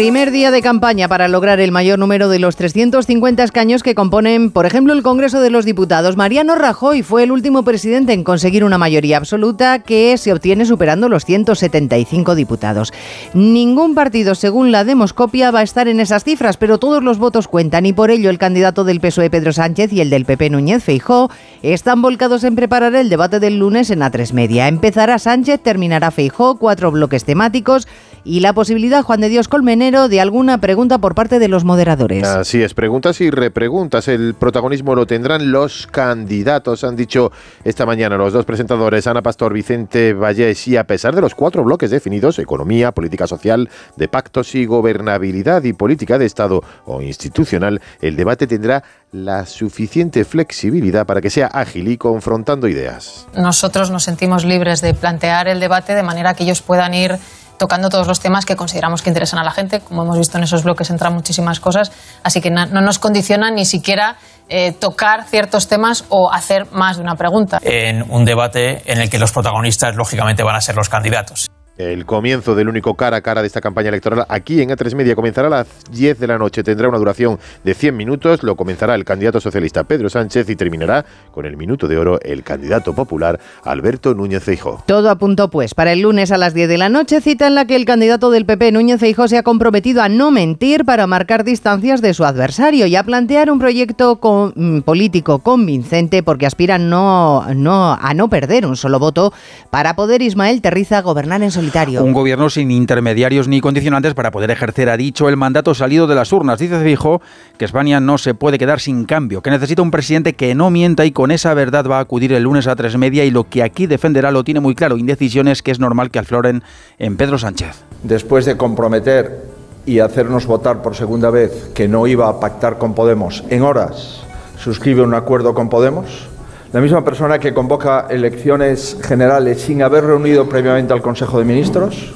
Primer 0.00 0.30
día 0.30 0.50
de 0.50 0.62
campaña 0.62 1.08
para 1.08 1.28
lograr 1.28 1.60
el 1.60 1.72
mayor 1.72 1.98
número 1.98 2.30
de 2.30 2.38
los 2.38 2.56
350 2.56 3.44
escaños 3.44 3.82
que 3.82 3.94
componen, 3.94 4.50
por 4.50 4.64
ejemplo, 4.64 4.94
el 4.94 5.02
Congreso 5.02 5.42
de 5.42 5.50
los 5.50 5.66
Diputados. 5.66 6.16
Mariano 6.16 6.54
Rajoy 6.54 7.02
fue 7.02 7.24
el 7.24 7.30
último 7.30 7.64
presidente 7.64 8.14
en 8.14 8.24
conseguir 8.24 8.64
una 8.64 8.78
mayoría 8.78 9.18
absoluta 9.18 9.80
que 9.80 10.16
se 10.16 10.32
obtiene 10.32 10.64
superando 10.64 11.10
los 11.10 11.26
175 11.26 12.34
diputados. 12.34 12.94
Ningún 13.34 13.94
partido, 13.94 14.34
según 14.34 14.72
la 14.72 14.84
Demoscopia, 14.84 15.50
va 15.50 15.58
a 15.58 15.64
estar 15.64 15.86
en 15.86 16.00
esas 16.00 16.24
cifras, 16.24 16.56
pero 16.56 16.78
todos 16.78 17.02
los 17.02 17.18
votos 17.18 17.46
cuentan 17.46 17.84
y 17.84 17.92
por 17.92 18.10
ello 18.10 18.30
el 18.30 18.38
candidato 18.38 18.84
del 18.84 19.00
PSOE 19.00 19.28
Pedro 19.28 19.52
Sánchez 19.52 19.92
y 19.92 20.00
el 20.00 20.08
del 20.08 20.24
PP 20.24 20.48
Núñez 20.48 20.82
Feijó 20.82 21.30
están 21.60 22.00
volcados 22.00 22.42
en 22.44 22.56
preparar 22.56 22.94
el 22.94 23.10
debate 23.10 23.38
del 23.38 23.58
lunes 23.58 23.90
en 23.90 24.00
A3 24.00 24.32
Media. 24.32 24.66
Empezará 24.66 25.18
Sánchez, 25.18 25.60
terminará 25.60 26.10
Feijó, 26.10 26.56
cuatro 26.56 26.90
bloques 26.90 27.26
temáticos 27.26 27.86
y 28.24 28.40
la 28.40 28.52
posibilidad, 28.52 29.02
Juan 29.02 29.20
de 29.20 29.28
Dios 29.28 29.48
Colmenero, 29.48 30.08
de 30.08 30.20
alguna 30.20 30.58
pregunta 30.58 30.98
por 30.98 31.14
parte 31.14 31.38
de 31.38 31.48
los 31.48 31.64
moderadores. 31.64 32.24
Así 32.24 32.62
es, 32.62 32.74
preguntas 32.74 33.20
y 33.20 33.30
repreguntas. 33.30 34.08
El 34.08 34.34
protagonismo 34.34 34.94
lo 34.94 35.06
tendrán 35.06 35.50
los 35.50 35.86
candidatos, 35.86 36.84
han 36.84 36.96
dicho 36.96 37.32
esta 37.64 37.86
mañana 37.86 38.16
los 38.16 38.32
dos 38.32 38.44
presentadores, 38.44 39.06
Ana 39.06 39.22
Pastor, 39.22 39.52
Vicente 39.52 40.12
Vallés, 40.12 40.68
y 40.68 40.76
a 40.76 40.84
pesar 40.84 41.14
de 41.14 41.20
los 41.20 41.34
cuatro 41.34 41.64
bloques 41.64 41.90
definidos, 41.90 42.38
economía, 42.38 42.92
política 42.92 43.26
social, 43.26 43.68
de 43.96 44.08
pactos 44.08 44.54
y 44.54 44.66
gobernabilidad 44.66 45.62
y 45.64 45.72
política 45.72 46.18
de 46.18 46.26
Estado 46.26 46.62
o 46.84 47.02
institucional, 47.02 47.80
el 48.00 48.16
debate 48.16 48.46
tendrá 48.46 48.82
la 49.12 49.44
suficiente 49.46 50.24
flexibilidad 50.24 51.06
para 51.06 51.20
que 51.20 51.30
sea 51.30 51.46
ágil 51.46 51.88
y 51.88 51.96
confrontando 51.96 52.68
ideas. 52.68 53.26
Nosotros 53.34 53.90
nos 53.90 54.04
sentimos 54.04 54.44
libres 54.44 54.80
de 54.80 54.94
plantear 54.94 55.48
el 55.48 55.58
debate 55.58 55.94
de 55.94 56.02
manera 56.02 56.34
que 56.34 56.44
ellos 56.44 56.62
puedan 56.62 56.94
ir 56.94 57.18
tocando 57.60 57.90
todos 57.90 58.06
los 58.06 58.20
temas 58.20 58.46
que 58.46 58.56
consideramos 58.56 59.02
que 59.02 59.10
interesan 59.10 59.38
a 59.38 59.44
la 59.44 59.50
gente. 59.50 59.80
Como 59.80 60.02
hemos 60.02 60.16
visto 60.16 60.38
en 60.38 60.44
esos 60.44 60.64
bloques 60.64 60.88
entran 60.88 61.12
muchísimas 61.12 61.60
cosas, 61.60 61.92
así 62.24 62.40
que 62.40 62.50
no 62.50 62.66
nos 62.66 62.98
condiciona 62.98 63.50
ni 63.50 63.66
siquiera 63.66 64.16
eh, 64.48 64.72
tocar 64.72 65.24
ciertos 65.28 65.68
temas 65.68 66.06
o 66.08 66.32
hacer 66.32 66.72
más 66.72 66.96
de 66.96 67.02
una 67.02 67.16
pregunta. 67.16 67.58
En 67.60 68.10
un 68.10 68.24
debate 68.24 68.82
en 68.90 68.98
el 68.98 69.10
que 69.10 69.18
los 69.18 69.30
protagonistas 69.30 69.94
lógicamente 69.94 70.42
van 70.42 70.56
a 70.56 70.62
ser 70.62 70.74
los 70.74 70.88
candidatos. 70.88 71.50
El 71.80 72.04
comienzo 72.04 72.54
del 72.54 72.68
único 72.68 72.94
cara 72.94 73.16
a 73.16 73.20
cara 73.22 73.40
de 73.40 73.46
esta 73.46 73.62
campaña 73.62 73.88
electoral 73.88 74.26
aquí 74.28 74.60
en 74.60 74.68
A3 74.68 74.94
Media 74.94 75.14
comenzará 75.14 75.46
a 75.46 75.50
las 75.50 75.66
10 75.90 76.18
de 76.18 76.26
la 76.26 76.36
noche. 76.36 76.62
Tendrá 76.62 76.90
una 76.90 76.98
duración 76.98 77.38
de 77.64 77.72
100 77.72 77.96
minutos. 77.96 78.42
Lo 78.42 78.54
comenzará 78.54 78.94
el 78.94 79.06
candidato 79.06 79.40
socialista 79.40 79.84
Pedro 79.84 80.10
Sánchez 80.10 80.50
y 80.50 80.56
terminará 80.56 81.06
con 81.32 81.46
el 81.46 81.56
minuto 81.56 81.88
de 81.88 81.96
oro 81.96 82.20
el 82.20 82.42
candidato 82.42 82.94
popular 82.94 83.40
Alberto 83.64 84.14
Núñez 84.14 84.42
Feijó. 84.42 84.82
Todo 84.84 85.08
apuntó 85.08 85.48
pues 85.48 85.74
para 85.74 85.92
el 85.92 86.00
lunes 86.00 86.32
a 86.32 86.36
las 86.36 86.52
10 86.52 86.68
de 86.68 86.76
la 86.76 86.90
noche, 86.90 87.22
cita 87.22 87.46
en 87.46 87.54
la 87.54 87.64
que 87.64 87.76
el 87.76 87.86
candidato 87.86 88.30
del 88.30 88.44
PP 88.44 88.72
Núñez 88.72 89.00
Feijó 89.00 89.26
se 89.26 89.38
ha 89.38 89.42
comprometido 89.42 90.02
a 90.02 90.10
no 90.10 90.30
mentir 90.30 90.84
para 90.84 91.06
marcar 91.06 91.44
distancias 91.44 92.02
de 92.02 92.12
su 92.12 92.26
adversario 92.26 92.86
y 92.88 92.96
a 92.96 93.04
plantear 93.04 93.50
un 93.50 93.58
proyecto 93.58 94.20
mm, 94.54 94.80
político 94.80 95.38
convincente 95.38 96.22
porque 96.22 96.44
aspira 96.44 96.76
no, 96.76 97.46
no, 97.54 97.94
a 97.98 98.12
no 98.12 98.28
perder 98.28 98.66
un 98.66 98.76
solo 98.76 98.98
voto 98.98 99.32
para 99.70 99.96
poder 99.96 100.20
Ismael 100.20 100.60
Terriza 100.60 101.00
gobernar 101.00 101.42
en 101.42 101.50
solitario. 101.50 101.69
Un 102.02 102.12
gobierno 102.12 102.50
sin 102.50 102.70
intermediarios 102.70 103.48
ni 103.48 103.60
condicionantes 103.60 104.14
para 104.14 104.30
poder 104.30 104.50
ejercer, 104.50 104.88
ha 104.88 104.96
dicho, 104.96 105.28
el 105.28 105.36
mandato 105.36 105.74
salido 105.74 106.06
de 106.06 106.14
las 106.14 106.32
urnas. 106.32 106.58
Dice 106.58 106.82
Fijo 106.82 107.20
que 107.58 107.64
España 107.64 108.00
no 108.00 108.18
se 108.18 108.34
puede 108.34 108.58
quedar 108.58 108.80
sin 108.80 109.04
cambio, 109.04 109.42
que 109.42 109.50
necesita 109.50 109.82
un 109.82 109.90
presidente 109.90 110.34
que 110.34 110.54
no 110.54 110.70
mienta 110.70 111.04
y 111.04 111.12
con 111.12 111.30
esa 111.30 111.54
verdad 111.54 111.86
va 111.86 111.98
a 111.98 112.00
acudir 112.00 112.32
el 112.32 112.42
lunes 112.42 112.66
a 112.66 112.76
tres 112.76 112.96
media 112.96 113.24
y 113.24 113.30
lo 113.30 113.44
que 113.44 113.62
aquí 113.62 113.86
defenderá 113.86 114.30
lo 114.30 114.44
tiene 114.44 114.60
muy 114.60 114.74
claro. 114.74 114.96
Indecisiones 114.96 115.62
que 115.62 115.70
es 115.70 115.78
normal 115.78 116.10
que 116.10 116.18
afloren 116.18 116.62
en 116.98 117.16
Pedro 117.16 117.38
Sánchez. 117.38 117.84
Después 118.02 118.44
de 118.46 118.56
comprometer 118.56 119.44
y 119.86 120.00
hacernos 120.00 120.46
votar 120.46 120.82
por 120.82 120.96
segunda 120.96 121.30
vez 121.30 121.70
que 121.74 121.88
no 121.88 122.06
iba 122.06 122.28
a 122.28 122.40
pactar 122.40 122.78
con 122.78 122.94
Podemos 122.94 123.44
en 123.50 123.62
horas, 123.62 124.22
suscribe 124.58 125.02
un 125.02 125.14
acuerdo 125.14 125.54
con 125.54 125.68
Podemos 125.68 126.29
la 126.72 126.80
misma 126.80 127.04
persona 127.04 127.38
que 127.38 127.52
convoca 127.52 128.06
elecciones 128.08 128.96
generales 129.02 129.60
sin 129.60 129.82
haber 129.82 130.04
reunido 130.04 130.48
previamente 130.48 130.92
al 130.92 131.02
Consejo 131.02 131.38
de 131.38 131.44
Ministros, 131.44 132.14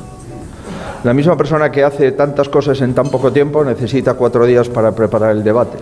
La 1.04 1.12
misma 1.12 1.37
persona 1.37 1.70
que 1.70 1.84
hace 1.84 2.12
tantas 2.12 2.49
cosas 2.49 2.80
en 2.80 2.94
tan 2.94 3.11
poco 3.11 3.30
tiempo 3.30 3.62
necesita 3.62 4.14
cuatro 4.14 4.46
días 4.46 4.70
para 4.70 4.92
preparar 4.92 5.32
el 5.32 5.44
debate. 5.44 5.76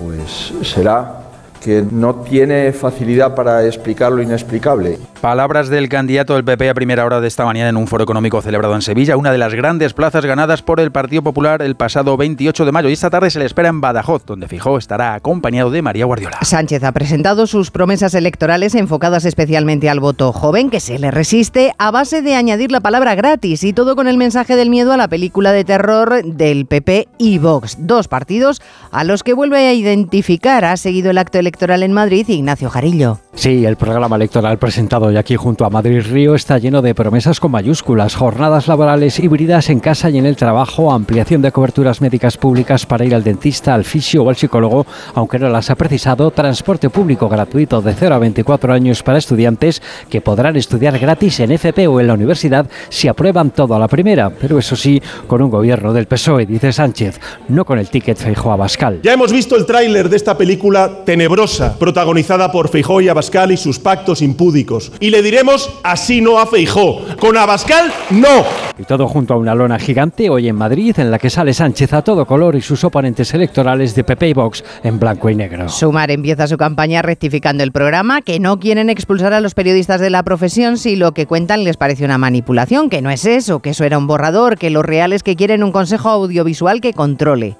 Pues 0.00 0.54
será 0.62 1.21
que 1.62 1.84
no 1.88 2.16
tiene 2.16 2.72
facilidad 2.72 3.34
para 3.34 3.64
explicar 3.64 4.10
lo 4.10 4.20
inexplicable. 4.20 4.98
Palabras 5.20 5.68
del 5.68 5.88
candidato 5.88 6.34
del 6.34 6.44
PP 6.44 6.70
a 6.70 6.74
primera 6.74 7.04
hora 7.04 7.20
de 7.20 7.28
esta 7.28 7.44
mañana 7.44 7.68
en 7.68 7.76
un 7.76 7.86
foro 7.86 8.02
económico 8.02 8.42
celebrado 8.42 8.74
en 8.74 8.82
Sevilla, 8.82 9.16
una 9.16 9.30
de 9.30 9.38
las 9.38 9.54
grandes 9.54 9.94
plazas 9.94 10.26
ganadas 10.26 10.62
por 10.62 10.80
el 10.80 10.90
Partido 10.90 11.22
Popular 11.22 11.62
el 11.62 11.76
pasado 11.76 12.16
28 12.16 12.64
de 12.64 12.72
mayo. 12.72 12.88
Y 12.88 12.94
esta 12.94 13.10
tarde 13.10 13.30
se 13.30 13.38
le 13.38 13.44
espera 13.44 13.68
en 13.68 13.80
Badajoz, 13.80 14.26
donde 14.26 14.48
Fijó 14.48 14.76
estará 14.76 15.14
acompañado 15.14 15.70
de 15.70 15.82
María 15.82 16.04
Guardiola. 16.04 16.38
Sánchez 16.42 16.82
ha 16.82 16.90
presentado 16.90 17.46
sus 17.46 17.70
promesas 17.70 18.14
electorales 18.14 18.74
enfocadas 18.74 19.24
especialmente 19.24 19.88
al 19.88 20.00
voto 20.00 20.32
joven, 20.32 20.68
que 20.68 20.80
se 20.80 20.98
le 20.98 21.12
resiste 21.12 21.72
a 21.78 21.92
base 21.92 22.22
de 22.22 22.34
añadir 22.34 22.72
la 22.72 22.80
palabra 22.80 23.14
gratis 23.14 23.62
y 23.62 23.72
todo 23.72 23.94
con 23.94 24.08
el 24.08 24.16
mensaje 24.16 24.56
del 24.56 24.70
miedo 24.70 24.92
a 24.92 24.96
la 24.96 25.06
película 25.06 25.52
de 25.52 25.64
terror 25.64 26.24
del 26.24 26.66
PP 26.66 27.06
y 27.18 27.38
Vox, 27.38 27.76
dos 27.78 28.08
partidos 28.08 28.60
a 28.90 29.04
los 29.04 29.22
que 29.22 29.32
vuelve 29.32 29.68
a 29.68 29.72
identificar. 29.72 30.64
Ha 30.64 30.76
seguido 30.76 31.10
el 31.10 31.18
acto 31.18 31.38
electoral 31.38 31.51
en 31.60 31.92
Madrid 31.92 32.28
Ignacio 32.28 32.70
Jarillo. 32.70 33.18
Sí, 33.34 33.64
el 33.64 33.76
programa 33.76 34.16
electoral 34.16 34.58
presentado 34.58 35.06
hoy 35.06 35.16
aquí 35.16 35.36
junto 35.36 35.64
a 35.64 35.70
Madrid 35.70 36.02
Río 36.02 36.34
está 36.34 36.58
lleno 36.58 36.82
de 36.82 36.94
promesas 36.94 37.40
con 37.40 37.50
mayúsculas, 37.50 38.14
jornadas 38.14 38.68
laborales 38.68 39.18
híbridas 39.18 39.70
en 39.70 39.80
casa 39.80 40.10
y 40.10 40.18
en 40.18 40.26
el 40.26 40.36
trabajo, 40.36 40.92
ampliación 40.92 41.40
de 41.40 41.50
coberturas 41.50 42.00
médicas 42.00 42.36
públicas 42.36 42.84
para 42.84 43.04
ir 43.04 43.14
al 43.14 43.24
dentista, 43.24 43.74
al 43.74 43.84
fisio 43.84 44.24
o 44.24 44.28
al 44.28 44.36
psicólogo, 44.36 44.86
aunque 45.14 45.38
no 45.38 45.48
las 45.48 45.70
ha 45.70 45.76
precisado, 45.76 46.30
transporte 46.30 46.90
público 46.90 47.28
gratuito 47.28 47.80
de 47.80 47.94
0 47.94 48.14
a 48.14 48.18
24 48.18 48.72
años 48.72 49.02
para 49.02 49.18
estudiantes 49.18 49.82
que 50.10 50.20
podrán 50.20 50.56
estudiar 50.56 50.98
gratis 50.98 51.40
en 51.40 51.52
FP 51.52 51.86
o 51.86 52.00
en 52.00 52.08
la 52.08 52.14
universidad 52.14 52.68
si 52.90 53.08
aprueban 53.08 53.50
todo 53.50 53.74
a 53.74 53.78
la 53.78 53.88
primera, 53.88 54.30
pero 54.30 54.58
eso 54.58 54.76
sí, 54.76 55.02
con 55.26 55.40
un 55.40 55.50
gobierno 55.50 55.92
del 55.92 56.06
PSOE, 56.06 56.44
dice 56.44 56.72
Sánchez, 56.72 57.18
no 57.48 57.64
con 57.64 57.78
el 57.78 57.88
ticket 57.88 58.18
Feijóo 58.18 58.52
Abascal. 58.52 59.00
Ya 59.02 59.14
hemos 59.14 59.32
visto 59.32 59.56
el 59.56 59.64
tráiler 59.64 60.08
de 60.08 60.16
esta 60.16 60.36
película 60.36 61.04
tenebrosa, 61.04 61.41
protagonizada 61.78 62.52
por 62.52 62.68
Feijóo 62.68 63.00
y 63.00 63.08
Abascal 63.08 63.50
y 63.50 63.56
sus 63.56 63.78
pactos 63.78 64.22
impúdicos. 64.22 64.92
Y 65.00 65.10
le 65.10 65.22
diremos 65.22 65.70
así 65.82 66.20
no 66.20 66.38
a 66.38 66.46
Feijó. 66.46 67.00
Con 67.18 67.36
Abascal, 67.36 67.92
no. 68.10 68.44
Y 68.78 68.84
todo 68.84 69.08
junto 69.08 69.34
a 69.34 69.36
una 69.36 69.54
lona 69.54 69.78
gigante 69.78 70.30
hoy 70.30 70.48
en 70.48 70.56
Madrid 70.56 70.98
en 70.98 71.10
la 71.10 71.18
que 71.18 71.30
sale 71.30 71.52
Sánchez 71.52 71.92
a 71.92 72.02
todo 72.02 72.26
color 72.26 72.54
y 72.54 72.62
sus 72.62 72.84
oponentes 72.84 73.34
electorales 73.34 73.94
de 73.94 74.04
PP 74.04 74.28
y 74.28 74.32
Vox 74.32 74.64
en 74.82 74.98
blanco 74.98 75.28
y 75.30 75.34
negro. 75.34 75.68
Sumar 75.68 76.10
empieza 76.10 76.46
su 76.46 76.56
campaña 76.56 77.02
rectificando 77.02 77.64
el 77.64 77.72
programa, 77.72 78.22
que 78.22 78.38
no 78.38 78.58
quieren 78.60 78.88
expulsar 78.88 79.34
a 79.34 79.40
los 79.40 79.54
periodistas 79.54 80.00
de 80.00 80.10
la 80.10 80.22
profesión 80.22 80.78
si 80.78 80.96
lo 80.96 81.12
que 81.12 81.26
cuentan 81.26 81.64
les 81.64 81.76
parece 81.76 82.04
una 82.04 82.18
manipulación, 82.18 82.88
que 82.88 83.02
no 83.02 83.10
es 83.10 83.24
eso, 83.24 83.60
que 83.60 83.70
eso 83.70 83.84
era 83.84 83.98
un 83.98 84.06
borrador, 84.06 84.56
que 84.56 84.70
lo 84.70 84.82
real 84.82 85.12
es 85.12 85.22
que 85.22 85.36
quieren 85.36 85.64
un 85.64 85.72
consejo 85.72 86.08
audiovisual 86.08 86.80
que 86.80 86.92
controle. 86.92 87.56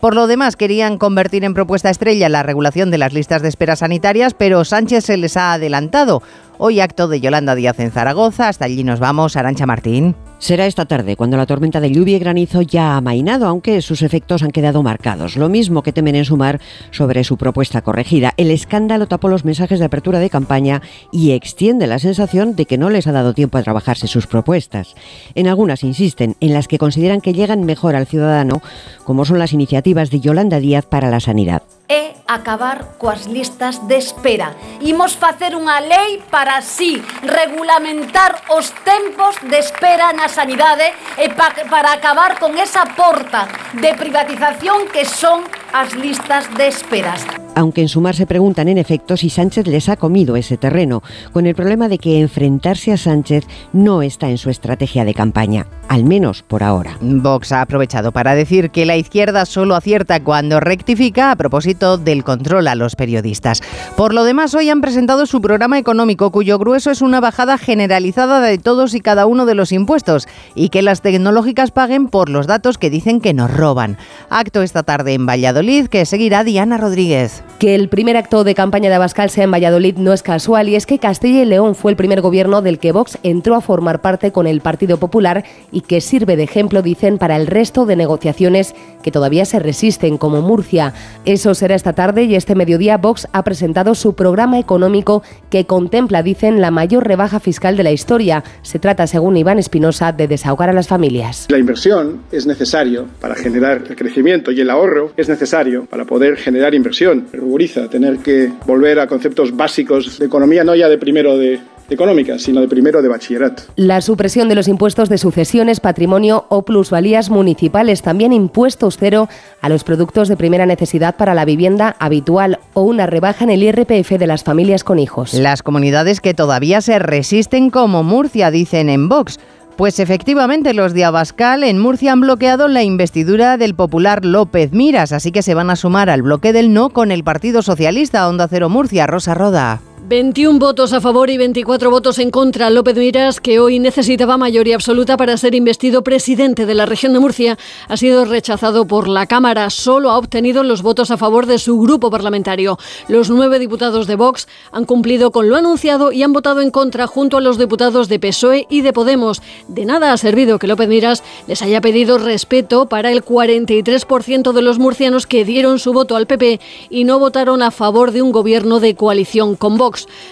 Por 0.00 0.14
lo 0.14 0.26
demás, 0.26 0.56
querían 0.56 0.98
convertir 0.98 1.44
en 1.44 1.54
propuesta 1.54 1.88
estrella 1.88 2.28
la 2.28 2.42
regulación 2.42 2.90
de 2.90 2.98
las 2.98 3.12
listas 3.12 3.42
de 3.42 3.48
espera 3.48 3.76
sanitarias, 3.76 4.34
pero 4.34 4.64
Sánchez 4.64 5.04
se 5.04 5.16
les 5.16 5.36
ha 5.36 5.54
adelantado. 5.54 6.22
Hoy 6.58 6.80
acto 6.80 7.06
de 7.06 7.20
Yolanda 7.20 7.54
Díaz 7.54 7.78
en 7.80 7.90
Zaragoza. 7.90 8.48
Hasta 8.48 8.64
allí 8.64 8.82
nos 8.82 8.98
vamos. 8.98 9.36
Arancha 9.36 9.66
Martín. 9.66 10.16
Será 10.38 10.66
esta 10.66 10.86
tarde, 10.86 11.16
cuando 11.16 11.36
la 11.36 11.44
tormenta 11.46 11.80
de 11.80 11.90
lluvia 11.90 12.16
y 12.16 12.18
granizo 12.18 12.62
ya 12.62 12.92
ha 12.92 12.96
amainado, 12.98 13.46
aunque 13.46 13.80
sus 13.82 14.02
efectos 14.02 14.42
han 14.42 14.52
quedado 14.52 14.82
marcados. 14.82 15.36
Lo 15.36 15.48
mismo 15.48 15.82
que 15.82 15.92
temen 15.92 16.14
en 16.14 16.24
sumar 16.24 16.60
sobre 16.90 17.24
su 17.24 17.36
propuesta 17.36 17.82
corregida. 17.82 18.32
El 18.36 18.50
escándalo 18.50 19.06
tapó 19.06 19.28
los 19.28 19.44
mensajes 19.44 19.78
de 19.78 19.86
apertura 19.86 20.18
de 20.18 20.30
campaña 20.30 20.82
y 21.12 21.32
extiende 21.32 21.86
la 21.86 21.98
sensación 21.98 22.56
de 22.56 22.64
que 22.64 22.78
no 22.78 22.90
les 22.90 23.06
ha 23.06 23.12
dado 23.12 23.34
tiempo 23.34 23.58
a 23.58 23.62
trabajarse 23.62 24.06
sus 24.06 24.26
propuestas. 24.26 24.94
En 25.34 25.48
algunas 25.48 25.84
insisten, 25.84 26.36
en 26.40 26.54
las 26.54 26.68
que 26.68 26.78
consideran 26.78 27.20
que 27.20 27.34
llegan 27.34 27.64
mejor 27.64 27.96
al 27.96 28.06
ciudadano, 28.06 28.62
como 29.04 29.24
son 29.24 29.38
las 29.38 29.52
iniciativas 29.52 30.10
de 30.10 30.20
Yolanda 30.20 30.58
Díaz 30.58 30.86
para 30.86 31.10
la 31.10 31.20
sanidad. 31.20 31.62
é 31.88 32.16
acabar 32.26 32.98
coas 32.98 33.26
listas 33.26 33.86
de 33.88 33.96
espera. 33.96 34.54
Imos 34.82 35.16
facer 35.16 35.54
unha 35.54 35.78
lei 35.80 36.22
para 36.30 36.58
así 36.58 37.00
regulamentar 37.22 38.42
os 38.52 38.74
tempos 38.84 39.38
de 39.46 39.58
espera 39.58 40.12
na 40.12 40.28
sanidade 40.28 40.92
e 41.16 41.30
pa, 41.32 41.54
para 41.70 41.94
acabar 41.94 42.38
con 42.38 42.58
esa 42.58 42.84
porta 42.98 43.46
de 43.78 43.94
privatización 43.94 44.90
que 44.90 45.06
son 45.06 45.46
as 45.72 45.94
listas 45.94 46.50
de 46.56 46.68
esperas. 46.68 47.22
Aunque 47.56 47.80
en 47.80 47.88
Sumar 47.88 48.14
se 48.14 48.26
preguntan 48.26 48.68
en 48.68 48.76
efecto 48.76 49.16
si 49.16 49.30
Sánchez 49.30 49.66
les 49.66 49.88
ha 49.88 49.96
comido 49.96 50.36
ese 50.36 50.58
terreno, 50.58 51.02
con 51.32 51.46
el 51.46 51.54
problema 51.54 51.88
de 51.88 51.96
que 51.96 52.20
enfrentarse 52.20 52.92
a 52.92 52.98
Sánchez 52.98 53.46
no 53.72 54.02
está 54.02 54.28
en 54.28 54.36
su 54.36 54.50
estrategia 54.50 55.06
de 55.06 55.14
campaña, 55.14 55.66
al 55.88 56.04
menos 56.04 56.42
por 56.42 56.62
ahora. 56.62 56.98
Vox 57.00 57.52
ha 57.52 57.62
aprovechado 57.62 58.12
para 58.12 58.34
decir 58.34 58.68
que 58.70 58.84
la 58.84 58.98
izquierda 58.98 59.46
solo 59.46 59.74
acierta 59.74 60.22
cuando 60.22 60.60
rectifica 60.60 61.30
a 61.30 61.36
propósito 61.36 61.96
del 62.16 62.24
control 62.24 62.66
a 62.68 62.74
los 62.74 62.96
periodistas. 62.96 63.62
Por 63.96 64.14
lo 64.14 64.24
demás, 64.24 64.54
hoy 64.54 64.70
han 64.70 64.80
presentado 64.80 65.26
su 65.26 65.40
programa 65.40 65.78
económico, 65.78 66.30
cuyo 66.32 66.58
grueso 66.58 66.90
es 66.90 67.02
una 67.02 67.20
bajada 67.20 67.58
generalizada 67.58 68.40
de 68.40 68.58
todos 68.58 68.94
y 68.94 69.00
cada 69.00 69.26
uno 69.26 69.44
de 69.44 69.54
los 69.54 69.72
impuestos 69.72 70.26
y 70.54 70.70
que 70.70 70.82
las 70.82 71.02
tecnológicas 71.02 71.70
paguen 71.70 72.08
por 72.08 72.30
los 72.30 72.46
datos 72.46 72.78
que 72.78 72.90
dicen 72.90 73.20
que 73.20 73.34
nos 73.34 73.54
roban. 73.54 73.98
Acto 74.30 74.62
esta 74.62 74.82
tarde 74.82 75.12
en 75.12 75.26
Valladolid 75.26 75.88
que 75.88 76.06
seguirá 76.06 76.42
Diana 76.42 76.78
Rodríguez. 76.78 77.42
Que 77.58 77.74
el 77.74 77.88
primer 77.88 78.16
acto 78.16 78.44
de 78.44 78.54
campaña 78.54 78.88
de 78.88 78.96
Abascal 78.96 79.30
sea 79.30 79.44
en 79.44 79.52
Valladolid 79.52 79.96
no 79.96 80.12
es 80.12 80.22
casual 80.22 80.68
y 80.68 80.76
es 80.76 80.86
que 80.86 80.98
Castilla 80.98 81.42
y 81.42 81.44
León 81.44 81.74
fue 81.74 81.90
el 81.90 81.96
primer 81.96 82.22
gobierno 82.22 82.62
del 82.62 82.78
que 82.78 82.92
Vox 82.92 83.18
entró 83.22 83.54
a 83.54 83.60
formar 83.60 84.00
parte 84.00 84.32
con 84.32 84.46
el 84.46 84.60
Partido 84.60 84.96
Popular 84.96 85.44
y 85.70 85.82
que 85.82 86.00
sirve 86.00 86.36
de 86.36 86.44
ejemplo, 86.44 86.82
dicen, 86.82 87.18
para 87.18 87.36
el 87.36 87.46
resto 87.46 87.84
de 87.84 87.96
negociaciones 87.96 88.74
que 89.02 89.10
todavía 89.10 89.44
se 89.44 89.58
resisten, 89.58 90.18
como 90.18 90.42
Murcia. 90.42 90.92
Eso 91.24 91.54
será 91.54 91.74
esta 91.74 91.92
tarde 91.92 92.05
y 92.14 92.36
este 92.36 92.54
mediodía 92.54 92.98
Vox 92.98 93.26
ha 93.32 93.42
presentado 93.42 93.94
su 93.94 94.14
programa 94.14 94.58
económico 94.58 95.22
que 95.50 95.66
contempla, 95.66 96.22
dicen, 96.22 96.60
la 96.60 96.70
mayor 96.70 97.06
rebaja 97.06 97.40
fiscal 97.40 97.76
de 97.76 97.82
la 97.82 97.90
historia. 97.90 98.44
Se 98.62 98.78
trata, 98.78 99.06
según 99.06 99.36
Iván 99.36 99.58
Espinosa, 99.58 100.12
de 100.12 100.28
desahogar 100.28 100.68
a 100.68 100.72
las 100.72 100.88
familias. 100.88 101.46
La 101.48 101.58
inversión 101.58 102.22
es 102.30 102.46
necesario 102.46 103.06
para 103.20 103.34
generar 103.34 103.82
el 103.88 103.96
crecimiento 103.96 104.52
y 104.52 104.60
el 104.60 104.70
ahorro 104.70 105.12
es 105.16 105.28
necesario 105.28 105.86
para 105.86 106.04
poder 106.04 106.36
generar 106.36 106.74
inversión 106.74 107.26
ruboriza 107.32 107.88
tener 107.88 108.18
que 108.18 108.52
volver 108.66 109.00
a 109.00 109.06
conceptos 109.06 109.56
básicos 109.56 110.18
de 110.18 110.26
economía, 110.26 110.64
no 110.64 110.74
ya 110.74 110.88
de 110.88 110.98
primero 110.98 111.36
de 111.36 111.60
económica, 111.90 112.38
sino 112.38 112.60
de 112.60 112.68
primero 112.68 113.02
de 113.02 113.08
bachillerato. 113.08 113.62
La 113.76 114.00
supresión 114.00 114.48
de 114.48 114.54
los 114.54 114.68
impuestos 114.68 115.08
de 115.08 115.18
sucesiones, 115.18 115.80
patrimonio 115.80 116.46
o 116.48 116.64
plusvalías 116.64 117.30
municipales, 117.30 118.02
también 118.02 118.32
impuestos 118.32 118.96
cero 118.98 119.28
a 119.60 119.68
los 119.68 119.84
productos 119.84 120.28
de 120.28 120.36
primera 120.36 120.66
necesidad 120.66 121.16
para 121.16 121.34
la 121.34 121.44
vivienda 121.44 121.95
habitual 121.98 122.58
o 122.74 122.82
una 122.82 123.06
rebaja 123.06 123.44
en 123.44 123.50
el 123.50 123.62
IRPF 123.62 124.12
de 124.12 124.26
las 124.26 124.44
familias 124.44 124.84
con 124.84 124.98
hijos. 124.98 125.34
Las 125.34 125.62
comunidades 125.62 126.20
que 126.20 126.34
todavía 126.34 126.80
se 126.80 126.98
resisten 126.98 127.70
como 127.70 128.02
Murcia, 128.02 128.50
dicen 128.50 128.88
en 128.88 129.08
Vox. 129.08 129.38
Pues 129.76 130.00
efectivamente 130.00 130.72
los 130.72 130.94
de 130.94 131.04
Abascal 131.04 131.62
en 131.62 131.78
Murcia 131.78 132.12
han 132.12 132.22
bloqueado 132.22 132.66
la 132.66 132.82
investidura 132.82 133.58
del 133.58 133.74
popular 133.74 134.24
López 134.24 134.72
Miras, 134.72 135.12
así 135.12 135.32
que 135.32 135.42
se 135.42 135.54
van 135.54 135.68
a 135.68 135.76
sumar 135.76 136.08
al 136.08 136.22
bloque 136.22 136.54
del 136.54 136.72
no 136.72 136.88
con 136.88 137.10
el 137.10 137.24
Partido 137.24 137.60
Socialista 137.60 138.26
Onda 138.26 138.48
Cero 138.48 138.70
Murcia, 138.70 139.06
Rosa 139.06 139.34
Roda. 139.34 139.80
21 140.08 140.60
votos 140.60 140.92
a 140.92 141.00
favor 141.00 141.30
y 141.30 141.36
24 141.36 141.90
votos 141.90 142.20
en 142.20 142.30
contra. 142.30 142.70
López 142.70 142.96
Miras, 142.96 143.40
que 143.40 143.58
hoy 143.58 143.80
necesitaba 143.80 144.36
mayoría 144.36 144.76
absoluta 144.76 145.16
para 145.16 145.36
ser 145.36 145.56
investido 145.56 146.04
presidente 146.04 146.64
de 146.64 146.76
la 146.76 146.86
región 146.86 147.12
de 147.12 147.18
Murcia, 147.18 147.58
ha 147.88 147.96
sido 147.96 148.24
rechazado 148.24 148.86
por 148.86 149.08
la 149.08 149.26
Cámara. 149.26 149.68
Solo 149.68 150.10
ha 150.10 150.18
obtenido 150.18 150.62
los 150.62 150.82
votos 150.82 151.10
a 151.10 151.16
favor 151.16 151.46
de 151.46 151.58
su 151.58 151.80
grupo 151.80 152.08
parlamentario. 152.08 152.78
Los 153.08 153.30
nueve 153.30 153.58
diputados 153.58 154.06
de 154.06 154.14
Vox 154.14 154.46
han 154.70 154.84
cumplido 154.84 155.32
con 155.32 155.48
lo 155.48 155.56
anunciado 155.56 156.12
y 156.12 156.22
han 156.22 156.32
votado 156.32 156.60
en 156.60 156.70
contra 156.70 157.08
junto 157.08 157.38
a 157.38 157.40
los 157.40 157.58
diputados 157.58 158.08
de 158.08 158.20
PSOE 158.20 158.68
y 158.70 158.82
de 158.82 158.92
Podemos. 158.92 159.42
De 159.66 159.86
nada 159.86 160.12
ha 160.12 160.16
servido 160.18 160.60
que 160.60 160.68
López 160.68 160.88
Miras 160.88 161.24
les 161.48 161.62
haya 161.62 161.80
pedido 161.80 162.18
respeto 162.18 162.86
para 162.86 163.10
el 163.10 163.24
43% 163.24 164.52
de 164.52 164.62
los 164.62 164.78
murcianos 164.78 165.26
que 165.26 165.44
dieron 165.44 165.80
su 165.80 165.92
voto 165.92 166.14
al 166.14 166.28
PP 166.28 166.60
y 166.90 167.02
no 167.02 167.18
votaron 167.18 167.60
a 167.60 167.72
favor 167.72 168.12
de 168.12 168.22
un 168.22 168.30
gobierno 168.30 168.78
de 168.78 168.94
coalición 168.94 169.56
con 169.56 169.76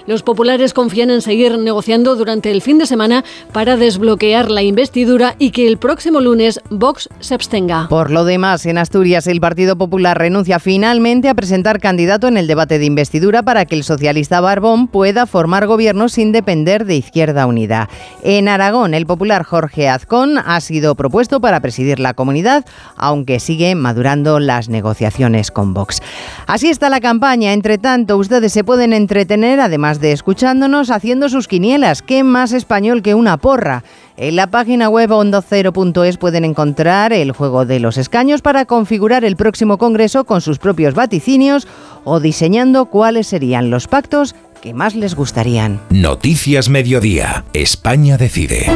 Los 0.06 0.22
populares 0.22 0.74
confían 0.74 1.10
en 1.10 1.22
seguir 1.22 1.58
negociando 1.58 2.16
durante 2.16 2.50
el 2.50 2.62
fin 2.62 2.78
de 2.78 2.86
semana 2.86 3.24
para 3.52 3.76
desbloquear 3.76 4.50
la 4.50 4.62
investidura 4.62 5.36
y 5.38 5.50
que 5.50 5.66
el 5.66 5.78
próximo 5.78 6.20
lunes 6.20 6.60
Vox 6.70 7.08
se 7.20 7.34
abstenga. 7.34 7.88
Por 7.88 8.10
lo 8.10 8.24
demás, 8.24 8.66
en 8.66 8.78
Asturias 8.78 9.26
el 9.26 9.40
Partido 9.40 9.76
Popular 9.76 10.18
renuncia 10.18 10.58
finalmente 10.58 11.28
a 11.28 11.34
presentar 11.34 11.80
candidato 11.80 12.28
en 12.28 12.36
el 12.36 12.46
debate 12.46 12.78
de 12.78 12.84
investidura 12.84 13.42
para 13.42 13.64
que 13.64 13.74
el 13.74 13.84
socialista 13.84 14.40
Barbón 14.40 14.88
pueda 14.88 15.26
formar 15.26 15.66
gobierno 15.66 16.08
sin 16.08 16.32
depender 16.32 16.84
de 16.84 16.96
Izquierda 16.96 17.46
Unida. 17.46 17.88
En 18.22 18.48
Aragón, 18.48 18.94
el 18.94 19.06
popular 19.06 19.44
Jorge 19.44 19.88
Azcón 19.88 20.38
ha 20.38 20.60
sido 20.60 20.94
propuesto 20.94 21.40
para 21.40 21.60
presidir 21.60 22.00
la 22.00 22.14
comunidad, 22.14 22.64
aunque 22.96 23.40
sigue 23.40 23.74
madurando 23.74 24.40
las 24.40 24.68
negociaciones 24.68 25.50
con 25.50 25.74
Vox. 25.74 26.00
Así 26.46 26.68
está 26.68 26.88
la 26.88 27.00
campaña. 27.00 27.52
Entre 27.52 27.78
tanto, 27.78 28.16
ustedes 28.16 28.52
se 28.52 28.64
pueden 28.64 28.92
entretener 28.92 29.53
además 29.60 30.00
de 30.00 30.12
escuchándonos, 30.12 30.90
haciendo 30.90 31.28
sus 31.28 31.48
quinielas. 31.48 32.02
¿Qué 32.02 32.24
más 32.24 32.52
español 32.52 33.02
que 33.02 33.14
una 33.14 33.36
porra? 33.36 33.84
En 34.16 34.36
la 34.36 34.46
página 34.46 34.88
web 34.88 35.10
ondocero.es 35.10 36.18
pueden 36.18 36.44
encontrar 36.44 37.12
el 37.12 37.32
juego 37.32 37.66
de 37.66 37.80
los 37.80 37.96
escaños 37.96 38.42
para 38.42 38.64
configurar 38.64 39.24
el 39.24 39.36
próximo 39.36 39.78
Congreso 39.78 40.24
con 40.24 40.40
sus 40.40 40.58
propios 40.58 40.94
vaticinios 40.94 41.66
o 42.04 42.20
diseñando 42.20 42.86
cuáles 42.86 43.26
serían 43.26 43.70
los 43.70 43.88
pactos 43.88 44.34
que 44.60 44.72
más 44.72 44.94
les 44.94 45.14
gustarían. 45.14 45.80
Noticias 45.90 46.68
Mediodía. 46.68 47.44
España 47.52 48.16
decide. 48.16 48.66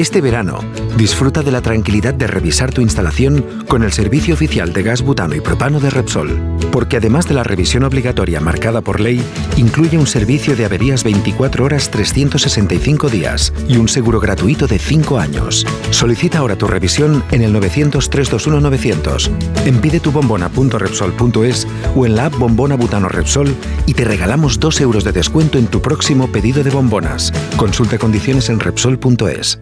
Este 0.00 0.22
verano, 0.22 0.60
disfruta 0.96 1.42
de 1.42 1.52
la 1.52 1.60
tranquilidad 1.60 2.14
de 2.14 2.26
revisar 2.26 2.72
tu 2.72 2.80
instalación 2.80 3.44
con 3.68 3.82
el 3.82 3.92
servicio 3.92 4.32
oficial 4.32 4.72
de 4.72 4.82
gas 4.82 5.02
butano 5.02 5.34
y 5.34 5.42
propano 5.42 5.78
de 5.78 5.90
Repsol, 5.90 6.40
porque 6.72 6.96
además 6.96 7.28
de 7.28 7.34
la 7.34 7.42
revisión 7.42 7.84
obligatoria 7.84 8.40
marcada 8.40 8.80
por 8.80 8.98
ley, 8.98 9.22
incluye 9.58 9.98
un 9.98 10.06
servicio 10.06 10.56
de 10.56 10.64
averías 10.64 11.04
24 11.04 11.66
horas 11.66 11.90
365 11.90 13.10
días 13.10 13.52
y 13.68 13.76
un 13.76 13.88
seguro 13.88 14.20
gratuito 14.20 14.66
de 14.66 14.78
5 14.78 15.18
años. 15.18 15.66
Solicita 15.90 16.38
ahora 16.38 16.56
tu 16.56 16.66
revisión 16.66 17.22
en 17.30 17.42
el 17.42 17.52
900-321-900, 17.52 19.30
en 19.66 19.80
pidetubombona.repsol.es 19.82 21.66
o 21.94 22.06
en 22.06 22.16
la 22.16 22.24
app 22.24 22.38
Bombona 22.38 22.76
Butano 22.76 23.10
Repsol 23.10 23.54
y 23.84 23.92
te 23.92 24.06
regalamos 24.06 24.58
2 24.58 24.80
euros 24.80 25.04
de 25.04 25.12
descuento 25.12 25.58
en 25.58 25.66
tu 25.66 25.82
próximo 25.82 26.32
pedido 26.32 26.64
de 26.64 26.70
bombonas. 26.70 27.34
Consulta 27.58 27.98
condiciones 27.98 28.48
en 28.48 28.60
Repsol.es. 28.60 29.60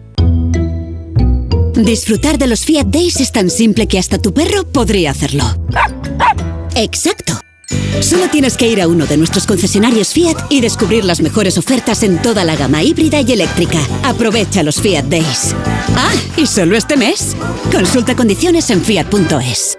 Disfrutar 1.83 2.37
de 2.37 2.47
los 2.47 2.65
Fiat 2.65 2.87
Days 2.87 3.21
es 3.21 3.31
tan 3.31 3.49
simple 3.49 3.87
que 3.87 3.99
hasta 3.99 4.21
tu 4.21 4.33
perro 4.33 4.65
podría 4.65 5.11
hacerlo. 5.11 5.43
Exacto. 6.75 7.39
Solo 8.01 8.29
tienes 8.29 8.57
que 8.57 8.67
ir 8.67 8.81
a 8.81 8.87
uno 8.87 9.05
de 9.05 9.17
nuestros 9.17 9.45
concesionarios 9.45 10.09
Fiat 10.09 10.37
y 10.49 10.61
descubrir 10.61 11.05
las 11.05 11.21
mejores 11.21 11.57
ofertas 11.57 12.03
en 12.03 12.21
toda 12.21 12.43
la 12.43 12.55
gama 12.55 12.83
híbrida 12.83 13.21
y 13.21 13.31
eléctrica. 13.31 13.79
Aprovecha 14.03 14.61
los 14.63 14.81
Fiat 14.81 15.05
Days. 15.05 15.55
Ah, 15.95 16.13
y 16.37 16.47
solo 16.47 16.75
este 16.75 16.97
mes. 16.97 17.35
Consulta 17.71 18.15
condiciones 18.15 18.69
en 18.69 18.81
fiat.es. 18.81 19.77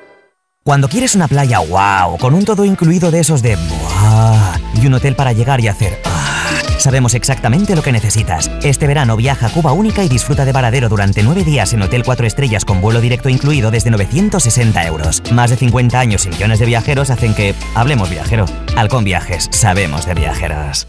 Cuando 0.62 0.88
quieres 0.88 1.14
una 1.14 1.28
playa 1.28 1.58
wow, 1.58 2.18
con 2.18 2.34
un 2.34 2.44
todo 2.44 2.64
incluido 2.64 3.10
de 3.10 3.20
esos 3.20 3.42
de 3.42 3.56
wow, 3.56 4.82
y 4.82 4.86
un 4.86 4.94
hotel 4.94 5.16
para 5.16 5.32
llegar 5.32 5.60
y 5.60 5.68
hacer 5.68 6.00
ah, 6.04 6.39
sabemos 6.80 7.14
exactamente 7.14 7.76
lo 7.76 7.82
que 7.82 7.92
necesitas. 7.92 8.50
Este 8.62 8.86
verano 8.86 9.16
viaja 9.16 9.46
a 9.46 9.50
Cuba 9.50 9.72
Única 9.72 10.04
y 10.04 10.08
disfruta 10.08 10.44
de 10.44 10.52
Varadero 10.52 10.88
durante 10.88 11.22
nueve 11.22 11.44
días 11.44 11.72
en 11.74 11.82
Hotel 11.82 12.02
4 12.04 12.26
Estrellas 12.26 12.64
con 12.64 12.80
vuelo 12.80 13.00
directo 13.00 13.28
incluido 13.28 13.70
desde 13.70 13.90
960 13.90 14.86
euros. 14.86 15.22
Más 15.32 15.50
de 15.50 15.56
50 15.56 15.98
años 15.98 16.26
y 16.26 16.30
millones 16.30 16.58
de 16.58 16.66
viajeros 16.66 17.10
hacen 17.10 17.34
que 17.34 17.54
hablemos 17.74 18.10
viajero. 18.10 18.46
Halcón 18.76 19.04
Viajes, 19.04 19.48
sabemos 19.52 20.06
de 20.06 20.14
viajeros. 20.14 20.88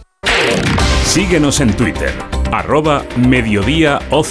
Síguenos 1.05 1.59
en 1.59 1.73
Twitter, 1.73 2.13
arroba 2.51 3.03
mediodíaoc. 3.17 4.27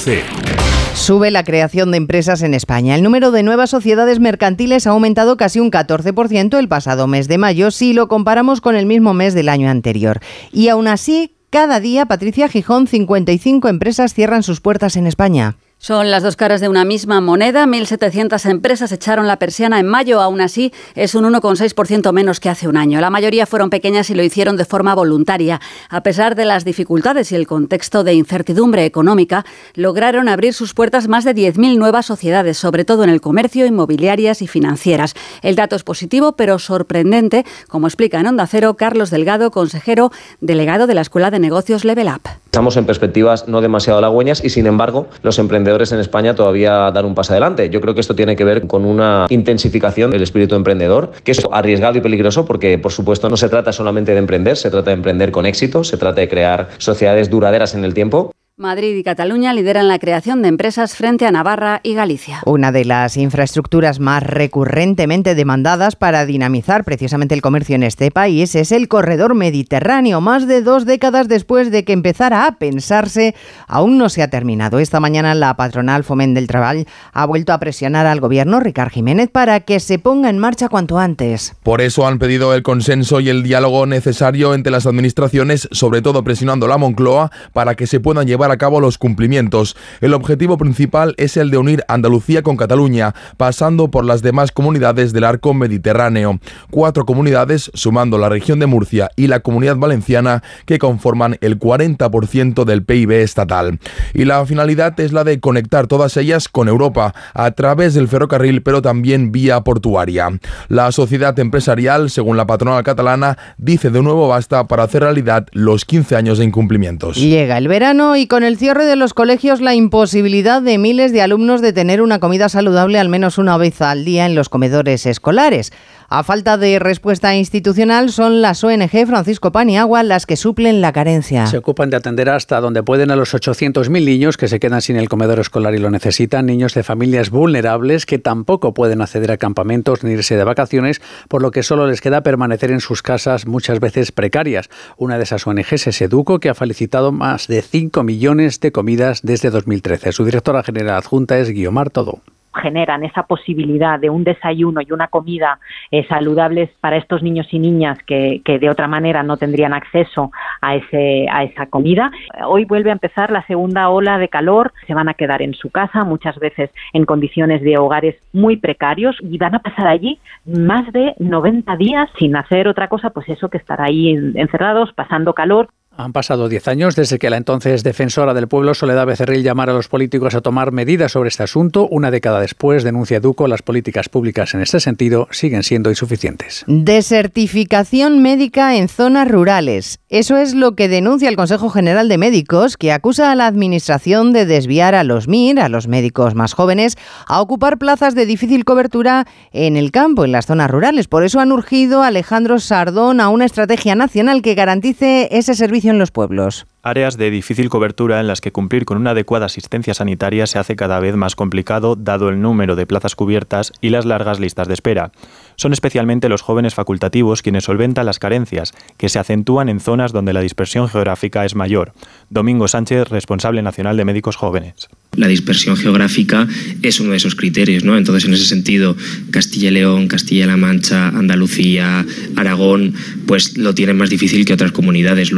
Sube 0.95 1.31
la 1.31 1.45
creación 1.45 1.91
de 1.91 1.97
empresas 1.97 2.43
en 2.43 2.53
España. 2.53 2.95
El 2.95 3.03
número 3.03 3.31
de 3.31 3.43
nuevas 3.43 3.71
sociedades 3.71 4.21
mercantiles 4.21 4.87
ha 4.87 4.91
aumentado 4.91 5.37
casi 5.37 5.61
un 5.61 5.71
14% 5.71 6.59
el 6.59 6.69
pasado 6.69 7.07
mes 7.07 7.29
de 7.29 7.39
mayo 7.39 7.71
si 7.71 7.93
lo 7.93 8.09
comparamos 8.09 8.61
con 8.61 8.77
el 8.77 8.87
mismo 8.87 9.15
mes 9.15 9.35
del 9.35 9.49
año 9.49 9.71
anterior. 9.71 10.21
Y 10.53 10.69
aún 10.69 10.89
así, 10.89 11.37
cada 11.51 11.81
día, 11.81 12.07
Patricia 12.07 12.49
Gijón, 12.49 12.87
55 12.87 13.69
empresas 13.69 14.15
cierran 14.15 14.45
sus 14.45 14.61
puertas 14.61 14.97
en 14.97 15.09
España. 15.09 15.57
Son 15.83 16.11
las 16.11 16.23
dos 16.23 16.37
caras 16.37 16.61
de 16.61 16.69
una 16.69 16.85
misma 16.85 17.23
moneda. 17.23 17.65
1.700 17.65 18.51
empresas 18.51 18.93
echaron 18.93 19.27
la 19.27 19.39
persiana 19.39 19.81
en 19.81 19.87
mayo. 19.87 20.21
Aún 20.21 20.43
así, 20.43 20.75
es 20.95 21.15
un 21.15 21.25
1,6% 21.25 22.13
menos 22.13 22.39
que 22.39 22.51
hace 22.51 22.69
un 22.69 22.77
año. 22.77 23.01
La 23.01 23.09
mayoría 23.09 23.47
fueron 23.47 23.71
pequeñas 23.71 24.11
y 24.11 24.15
lo 24.15 24.23
hicieron 24.23 24.59
de 24.59 24.67
forma 24.67 24.95
voluntaria. 24.95 25.59
A 25.89 26.03
pesar 26.03 26.35
de 26.35 26.45
las 26.45 26.67
dificultades 26.67 27.33
y 27.33 27.35
el 27.35 27.47
contexto 27.47 28.05
de 28.05 28.13
incertidumbre 28.13 28.85
económica, 28.85 29.47
lograron 29.75 30.29
abrir 30.29 30.53
sus 30.53 30.75
puertas 30.75 31.09
más 31.09 31.25
de 31.25 31.35
10.000 31.35 31.79
nuevas 31.79 32.05
sociedades, 32.05 32.59
sobre 32.59 32.85
todo 32.85 33.03
en 33.03 33.09
el 33.09 33.23
comercio, 33.23 33.65
inmobiliarias 33.65 34.43
y 34.43 34.49
financieras. 34.49 35.15
El 35.41 35.57
dato 35.57 35.77
es 35.77 35.83
positivo, 35.83 36.33
pero 36.33 36.59
sorprendente, 36.59 37.47
como 37.69 37.87
explica 37.87 38.21
en 38.21 38.27
Onda 38.27 38.47
Cero 38.47 38.75
Carlos 38.75 39.09
Delgado, 39.09 39.51
consejero 39.51 40.13
delegado 40.43 40.87
de 40.87 40.93
la 40.93 41.01
Escuela 41.01 41.31
de 41.31 41.39
Negocios 41.39 41.87
Level 41.87 42.09
Up. 42.09 42.50
Estamos 42.51 42.77
en 42.77 42.85
perspectivas 42.85 43.47
no 43.47 43.61
demasiado 43.61 44.01
halagüeñas 44.01 44.43
y, 44.43 44.51
sin 44.51 44.67
embargo, 44.67 45.07
los 45.23 45.39
emprendedores 45.39 45.93
en 45.93 46.01
España 46.01 46.35
todavía 46.35 46.91
dan 46.91 47.05
un 47.05 47.15
paso 47.15 47.33
adelante. 47.33 47.71
Yo 47.71 47.81
creo 47.81 47.95
que 47.95 48.01
esto 48.01 48.17
tiene 48.17 48.35
que 48.35 48.43
ver 48.43 48.67
con 48.67 48.85
una 48.85 49.27
intensificación 49.29 50.11
del 50.11 50.25
espíritu 50.25 50.57
emprendedor, 50.57 51.13
que 51.23 51.31
es 51.31 51.41
arriesgado 51.53 51.99
y 51.99 52.01
peligroso 52.01 52.47
porque, 52.47 52.77
por 52.77 52.91
supuesto, 52.91 53.29
no 53.29 53.37
se 53.37 53.49
trata 53.49 53.73
solamente 53.73 54.11
de 54.11 54.19
emprender, 54.19 54.57
se 54.57 54.69
trata 54.69 54.91
de 54.91 54.97
emprender 54.97 55.31
con 55.31 55.47
éxito, 55.47 55.85
se 55.85 55.97
trata 55.97 56.23
de 56.23 56.29
crear 56.29 56.71
sociedades 56.79 57.31
duraderas 57.31 57.77
en 57.77 57.85
el 57.85 57.95
tiempo. 57.95 58.33
Madrid 58.61 58.95
y 58.95 59.03
Cataluña 59.03 59.55
lideran 59.55 59.89
la 59.89 59.99
creación 59.99 60.43
de 60.43 60.49
empresas 60.49 60.95
frente 60.95 61.25
a 61.25 61.33
Navarra 61.33 61.81
y 61.83 61.95
Galicia. 61.95 62.43
Una 62.45 62.73
de 62.73 62.85
las 62.85 63.17
infraestructuras 63.17 64.01
más 64.01 64.23
recurrentemente 64.23 65.35
demandadas 65.35 65.97
para 65.97 66.27
dinamizar 66.27 66.85
precisamente 66.85 67.35
el 67.35 67.41
comercio 67.41 67.75
en 67.75 67.85
este 67.85 68.11
país 68.11 68.55
es 68.55 68.71
el 68.71 68.87
corredor 68.87 69.35
mediterráneo. 69.35 70.21
Más 70.21 70.47
de 70.47 70.61
dos 70.61 70.85
décadas 70.85 71.27
después 71.27 71.71
de 71.71 71.87
que 71.87 71.95
empezara 71.95 72.45
a 72.45 72.59
pensarse, 72.59 73.35
aún 73.67 73.97
no 73.97 74.11
se 74.11 74.23
ha 74.23 74.29
terminado. 74.29 74.79
Esta 74.79 75.01
mañana 75.01 75.35
la 75.35 75.57
patronal 75.57 76.05
Foment 76.05 76.35
del 76.35 76.47
Trabajo 76.47 76.85
ha 77.15 77.25
vuelto 77.25 77.55
a 77.55 77.61
presionar 77.61 78.05
al 78.05 78.21
gobierno 78.21 78.61
Ricard 78.61 78.91
Jiménez 78.91 79.31
para 79.33 79.61
que 79.61 79.81
se 79.81 79.99
ponga 79.99 80.29
en 80.29 80.39
marcha 80.39 80.69
cuanto 80.69 80.99
antes. 80.99 81.55
Por 81.63 81.81
eso 81.81 82.07
han 82.07 82.19
pedido 82.19 82.53
el 82.53 82.63
consenso 82.63 83.21
y 83.21 83.31
el 83.31 83.43
diálogo 83.43 83.87
necesario 83.87 84.53
entre 84.53 84.71
las 84.71 84.85
administraciones, 84.85 85.67
sobre 85.73 86.03
todo 86.03 86.23
presionando 86.25 86.67
a 86.67 86.69
la 86.69 86.77
Moncloa 86.77 87.31
para 87.55 87.75
que 87.75 87.87
se 87.87 88.01
puedan 88.01 88.27
llevar 88.27 88.50
a 88.51 88.57
cabo 88.57 88.81
los 88.81 88.99
cumplimientos. 88.99 89.77
El 90.01 90.15
objetivo 90.15 90.59
principal 90.59 91.15
es 91.17 91.37
el 91.37 91.51
de 91.51 91.59
unir 91.59 91.85
Andalucía 91.89 92.43
con 92.43 92.57
Cataluña, 92.57 93.15
pasando 93.37 93.91
por 93.91 94.05
las 94.05 94.23
demás 94.23 94.53
comunidades 94.53 95.13
del 95.13 95.25
arco 95.25 95.55
mediterráneo. 95.55 96.41
Cuatro 96.71 97.05
comunidades, 97.05 97.71
sumando 97.75 98.19
la 98.19 98.29
región 98.29 98.59
de 98.59 98.67
Murcia 98.67 99.11
y 99.17 99.27
la 99.27 99.41
comunidad 99.41 99.77
valenciana, 99.77 100.43
que 100.67 100.79
conforman 100.79 101.37
el 101.41 101.59
40% 101.59 102.65
del 102.65 102.85
PIB 102.85 103.13
estatal. 103.13 103.79
Y 104.15 104.25
la 104.25 104.45
finalidad 104.47 104.99
es 105.01 105.13
la 105.13 105.25
de 105.25 105.41
conectar 105.41 105.87
todas 105.87 106.17
ellas 106.17 106.49
con 106.49 106.69
Europa, 106.69 107.15
a 107.35 107.51
través 107.53 107.95
del 107.95 108.09
ferrocarril, 108.09 108.63
pero 108.63 108.83
también 108.83 109.33
vía 109.33 109.61
portuaria. 109.63 110.29
La 110.69 110.93
sociedad 110.93 111.39
empresarial, 111.39 112.11
según 112.11 112.37
la 112.37 112.47
patronal 112.47 112.83
catalana, 112.83 113.39
dice 113.59 113.91
de 113.91 114.03
nuevo 114.03 114.29
basta 114.29 114.67
para 114.67 114.85
hacer 114.85 115.03
realidad 115.03 115.47
los 115.53 115.85
15 115.85 116.17
años 116.17 116.39
de 116.39 116.45
incumplimientos. 116.45 117.17
Llega 117.17 117.59
el 117.59 117.69
verano 117.69 118.17
y 118.17 118.27
con 118.27 118.40
con 118.41 118.47
el 118.47 118.57
cierre 118.57 118.87
de 118.87 118.97
los 118.97 119.13
colegios, 119.13 119.61
la 119.61 119.75
imposibilidad 119.75 120.63
de 120.63 120.79
miles 120.79 121.13
de 121.13 121.21
alumnos 121.21 121.61
de 121.61 121.75
tener 121.75 122.01
una 122.01 122.21
comida 122.21 122.49
saludable 122.49 122.99
al 122.99 123.11
menos 123.11 123.37
una 123.37 123.59
vez 123.59 123.83
al 123.83 124.07
día 124.07 124.25
en 124.25 124.35
los 124.35 124.49
comedores 124.49 125.05
escolares. 125.05 125.75
A 126.13 126.25
falta 126.25 126.59
de 126.59 126.81
respuesta 126.81 127.37
institucional, 127.37 128.11
son 128.11 128.43
las 128.43 128.65
ONG 128.65 129.07
Francisco 129.07 129.53
Paniagua 129.53 130.03
las 130.03 130.27
que 130.27 130.35
suplen 130.35 130.81
la 130.81 130.93
carencia. 130.93 131.47
Se 131.47 131.59
ocupan 131.59 131.89
de 131.89 131.99
atender 131.99 132.29
hasta 132.31 132.61
donde 132.61 132.83
pueden 132.83 133.13
a 133.13 133.17
los 133.17 133.33
800.000 133.33 133.89
niños 134.05 134.37
que 134.37 134.49
se 134.49 134.59
quedan 134.59 134.83
sin 134.83 134.97
el 134.97 135.09
comedor 135.09 135.39
escolar 135.39 135.73
y 135.77 135.79
lo 135.79 135.89
necesitan, 135.89 136.47
niños 136.47 136.75
de 136.75 136.83
familias 136.83 137.31
vulnerables 137.31 138.07
que 138.07 138.19
tampoco 138.19 138.75
pueden 138.75 139.03
acceder 139.03 139.31
a 139.31 139.37
campamentos 139.37 140.03
ni 140.03 140.11
irse 140.11 140.35
de 140.35 140.43
vacaciones, 140.43 141.01
por 141.29 141.43
lo 141.43 141.53
que 141.53 141.63
solo 141.63 141.87
les 141.87 142.01
queda 142.01 142.25
permanecer 142.25 142.73
en 142.73 142.81
sus 142.81 143.03
casas 143.03 143.47
muchas 143.47 143.79
veces 143.79 144.11
precarias. 144.11 144.69
Una 144.97 145.17
de 145.17 145.23
esas 145.23 145.47
ONGs 145.47 145.87
es 145.87 146.03
Educo, 146.03 146.41
que 146.41 146.49
ha 146.49 146.55
felicitado 146.57 147.13
más 147.13 147.47
de 147.47 147.63
5 147.63 148.03
millones 148.03 148.59
de 148.59 148.73
comidas 148.73 149.21
desde 149.23 149.51
2013. 149.51 150.11
Su 150.11 150.25
directora 150.25 150.65
general 150.65 150.97
adjunta 150.97 151.39
es 151.39 151.51
Guiomar 151.51 151.91
Todo 151.91 152.21
generan 152.55 153.05
esa 153.05 153.25
posibilidad 153.25 153.99
de 153.99 154.11
un 154.11 154.25
desayuno 154.25 154.81
y 154.81 154.93
una 154.93 155.09
comida 155.09 155.59
eh, 155.91 156.07
saludables 156.09 156.71
para 156.81 156.97
estos 156.97 157.23
niños 157.23 157.47
y 157.53 157.59
niñas 157.59 157.99
que, 158.07 158.43
que, 158.45 158.59
de 158.59 158.71
otra 158.71 158.89
manera 158.89 159.23
no 159.23 159.37
tendrían 159.37 159.73
acceso 159.73 160.31
a, 160.61 160.75
ese, 160.75 161.27
a 161.31 161.45
esa 161.45 161.67
comida. 161.67 162.11
Hoy 162.47 162.65
vuelve 162.65 162.91
a 162.91 162.95
empezar 162.95 163.31
la 163.31 163.47
segunda 163.47 163.89
ola 163.89 164.19
de 164.19 164.29
calor, 164.29 164.73
se 164.87 164.95
van 164.95 165.09
a 165.09 165.15
quedar 165.15 165.43
en 165.43 165.55
su 165.55 165.71
casa, 165.71 166.05
muchas 166.05 166.39
veces 166.39 166.71
en 166.93 167.05
condiciones 167.05 167.63
de 167.63 167.79
hogares 167.79 168.17
muy 168.33 168.57
precarios 168.57 169.17
y 169.21 169.39
van 169.39 169.55
a 169.55 169.61
pasar 169.61 169.87
allí 169.87 170.19
más 170.45 170.91
de 170.93 171.15
90 171.19 171.77
días 171.77 172.11
sin 172.19 172.37
hacer 172.37 172.69
otra 172.69 172.89
cosa, 172.89 173.11
pues 173.11 173.29
eso 173.29 173.49
que 173.49 173.59
estar 173.59 173.81
ahí 173.81 174.11
encerrados, 174.35 174.93
pasando 174.93 175.35
calor. 175.35 175.69
Han 176.03 176.15
pasado 176.15 176.49
10 176.49 176.69
años 176.69 176.97
desde 176.97 177.19
que 177.19 177.29
la 177.29 177.37
entonces 177.37 177.83
defensora 177.83 178.33
del 178.33 178.49
pueblo, 178.49 178.73
Soledad 178.73 179.05
Becerril, 179.05 179.43
llamara 179.43 179.73
a 179.73 179.75
los 179.75 179.89
políticos 179.89 180.35
a 180.35 180.41
tomar 180.41 180.73
medidas 180.73 181.13
sobre 181.13 181.29
este 181.29 181.43
asunto. 181.43 181.87
Una 181.91 182.11
década 182.11 182.41
después, 182.41 182.85
denuncia 182.85 183.21
Duco, 183.21 183.47
las 183.47 183.61
políticas 183.61 184.09
públicas 184.09 184.55
en 184.55 184.63
este 184.63 184.81
sentido 184.81 185.29
siguen 185.31 185.63
siendo 185.63 185.91
insuficientes. 185.91 186.65
Desertificación 186.67 188.23
médica 188.23 188.77
en 188.77 188.89
zonas 188.89 189.29
rurales. 189.29 189.99
Eso 190.09 190.39
es 190.39 190.55
lo 190.55 190.75
que 190.75 190.89
denuncia 190.89 191.29
el 191.29 191.37
Consejo 191.37 191.69
General 191.69 192.09
de 192.09 192.17
Médicos, 192.17 192.79
que 192.79 192.93
acusa 192.93 193.31
a 193.31 193.35
la 193.35 193.47
Administración 193.47 194.33
de 194.33 194.47
desviar 194.47 194.95
a 194.95 195.05
los 195.05 195.29
MIR, 195.29 195.61
a 195.61 195.69
los 195.69 195.87
médicos 195.87 196.35
más 196.35 196.55
jóvenes, 196.55 196.97
a 197.27 197.43
ocupar 197.43 197.77
plazas 197.77 198.15
de 198.15 198.25
difícil 198.25 198.65
cobertura 198.65 199.27
en 199.53 199.77
el 199.77 199.93
campo, 199.93 200.25
en 200.25 200.33
las 200.33 200.47
zonas 200.47 200.71
rurales. 200.71 201.09
Por 201.09 201.25
eso 201.25 201.41
han 201.41 201.53
urgido 201.53 202.03
a 202.03 202.07
Alejandro 202.07 202.59
Sardón 202.59 203.21
a 203.21 203.29
una 203.29 203.45
estrategia 203.45 203.95
nacional 203.95 204.41
que 204.41 204.55
garantice 204.55 205.29
ese 205.31 205.55
servicio 205.55 205.90
en 205.91 205.99
los 205.99 206.11
pueblos. 206.11 206.67
Áreas 206.83 207.19
de 207.19 207.31
difícil 207.31 207.69
cobertura 207.69 208.21
en 208.21 208.27
las 208.27 208.41
que 208.41 208.53
cumplir 208.53 208.87
con 208.87 208.97
una 208.97 209.11
adecuada 209.11 209.45
asistencia 209.45 209.93
sanitaria 209.93 210.47
se 210.47 210.59
hace 210.59 210.77
cada 210.77 210.99
vez 210.99 211.15
más 211.15 211.37
complicado 211.37 211.95
dado 211.95 212.31
el 212.31 212.41
número 212.41 212.75
de 212.75 212.87
plazas 212.87 213.15
cubiertas 213.15 213.73
y 213.83 213.91
las 213.91 214.07
largas 214.07 214.41
listas 214.41 214.67
de 214.67 214.73
espera. 214.73 215.13
Son 215.57 215.75
especialmente 215.75 216.31
los 216.31 216.41
jóvenes 216.41 216.75
facultativos 216.75 217.43
quienes 217.43 217.65
solventan 217.65 218.07
las 218.07 218.19
carencias, 218.19 218.73
que 218.97 219.11
se 219.11 219.19
acentúan 219.19 219.69
en 219.69 219.79
zonas 219.79 220.13
donde 220.13 220.33
la 220.33 220.41
dispersión 220.41 220.89
geográfica 220.89 221.45
es 221.45 221.55
mayor. 221.55 221.93
Domingo 222.31 222.67
Sánchez, 222.67 223.09
responsable 223.09 223.61
nacional 223.61 223.99
de 223.99 224.07
médicos 224.07 224.37
jóvenes. 224.37 224.89
La 225.17 225.29
dispersión 225.29 225.77
geográfica 225.77 226.49
es 226.83 226.99
uno 226.99 227.11
de 227.11 227.19
esos 227.19 227.35
criterios, 227.35 227.85
¿no? 227.85 227.99
Entonces, 227.99 228.25
en 228.25 228.33
ese 228.33 228.47
sentido, 228.47 228.97
Castilla 229.31 229.69
y 229.69 229.73
León, 229.73 230.09
Castilla-La 230.09 230.57
Mancha, 230.57 231.09
Andalucía, 231.09 232.07
Aragón, 232.37 232.95
pues 233.27 233.59
lo 233.59 233.75
tienen 233.75 233.99
más 233.99 234.09
difícil 234.09 234.47
que 234.47 234.55
otras 234.55 234.73
comunidades. 234.73 235.31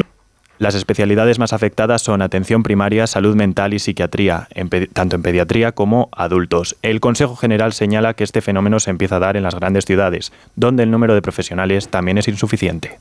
Las 0.63 0.77
especialidades 0.77 1.41
más 1.41 1.53
afectadas 1.53 2.03
son 2.03 2.23
atención 2.23 2.63
primaria, 2.63 3.09
salud 3.09 3.35
mental 3.35 3.75
y 3.75 3.81
psiquiatría, 3.81 4.47
tanto 4.93 5.17
en 5.17 5.23
pediatría 5.23 5.73
como 5.73 6.09
adultos. 6.13 6.77
El 6.83 7.01
Consejo 7.01 7.35
General 7.35 7.73
señala 7.73 8.15
que 8.15 8.23
este 8.23 8.43
fenómeno 8.43 8.79
se 8.79 8.91
empieza 8.91 9.17
a 9.17 9.19
dar 9.19 9.37
en 9.37 9.43
las 9.43 9.57
grandes 9.57 9.87
ciudades, 9.87 10.33
donde 10.55 10.85
el 10.85 10.93
número 10.93 11.15
de 11.17 11.21
profesionales 11.21 11.89
también 11.89 12.19
es 12.19 12.29
insuficiente. 12.29 13.01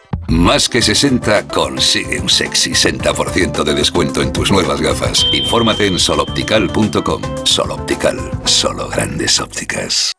Más 0.27 0.69
que 0.69 0.81
60 0.81 1.47
consigue 1.47 2.19
un 2.19 2.29
sexy 2.29 2.71
60% 2.71 3.63
de 3.63 3.73
descuento 3.73 4.21
en 4.21 4.31
tus 4.31 4.51
nuevas 4.51 4.79
gafas. 4.79 5.25
Infórmate 5.33 5.87
en 5.87 5.99
soloptical.com. 5.99 7.21
Soloptical, 7.43 8.17
solo 8.45 8.87
grandes 8.87 9.39
ópticas. 9.39 10.13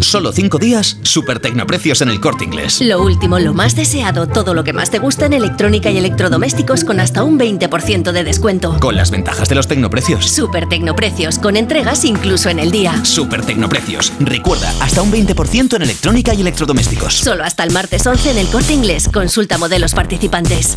Solo 0.00 0.32
cinco 0.32 0.58
días, 0.58 0.98
super 1.02 1.40
tecnoprecios 1.40 2.00
en 2.00 2.08
el 2.08 2.20
corte 2.20 2.44
inglés. 2.44 2.80
Lo 2.80 3.02
último, 3.02 3.38
lo 3.38 3.54
más 3.54 3.74
deseado, 3.74 4.26
todo 4.26 4.54
lo 4.54 4.64
que 4.64 4.72
más 4.72 4.90
te 4.90 4.98
gusta 4.98 5.26
en 5.26 5.32
electrónica 5.32 5.90
y 5.90 5.98
electrodomésticos 5.98 6.84
con 6.84 7.00
hasta 7.00 7.22
un 7.22 7.38
20% 7.38 8.12
de 8.12 8.24
descuento. 8.24 8.78
Con 8.80 8.96
las 8.96 9.10
ventajas 9.10 9.48
de 9.48 9.54
los 9.54 9.66
tecnoprecios. 9.66 10.26
Super 10.26 10.68
tecnoprecios, 10.68 11.38
con 11.38 11.56
entregas 11.56 12.04
incluso 12.04 12.48
en 12.48 12.58
el 12.58 12.70
día. 12.70 13.04
Super 13.04 13.44
tecnoprecios. 13.44 14.12
Recuerda, 14.20 14.72
hasta 14.80 15.02
un 15.02 15.12
20% 15.12 15.76
en 15.76 15.82
electrónica 15.82 16.34
y 16.34 16.40
electrodomésticos. 16.40 17.14
Solo 17.14 17.44
hasta 17.44 17.64
el 17.64 17.72
martes 17.72 18.06
11 18.06 18.30
en 18.32 18.38
el 18.38 18.46
corte 18.48 18.72
inglés. 18.72 19.08
Consulta 19.12 19.58
modelos 19.58 19.94
participantes. 19.94 20.76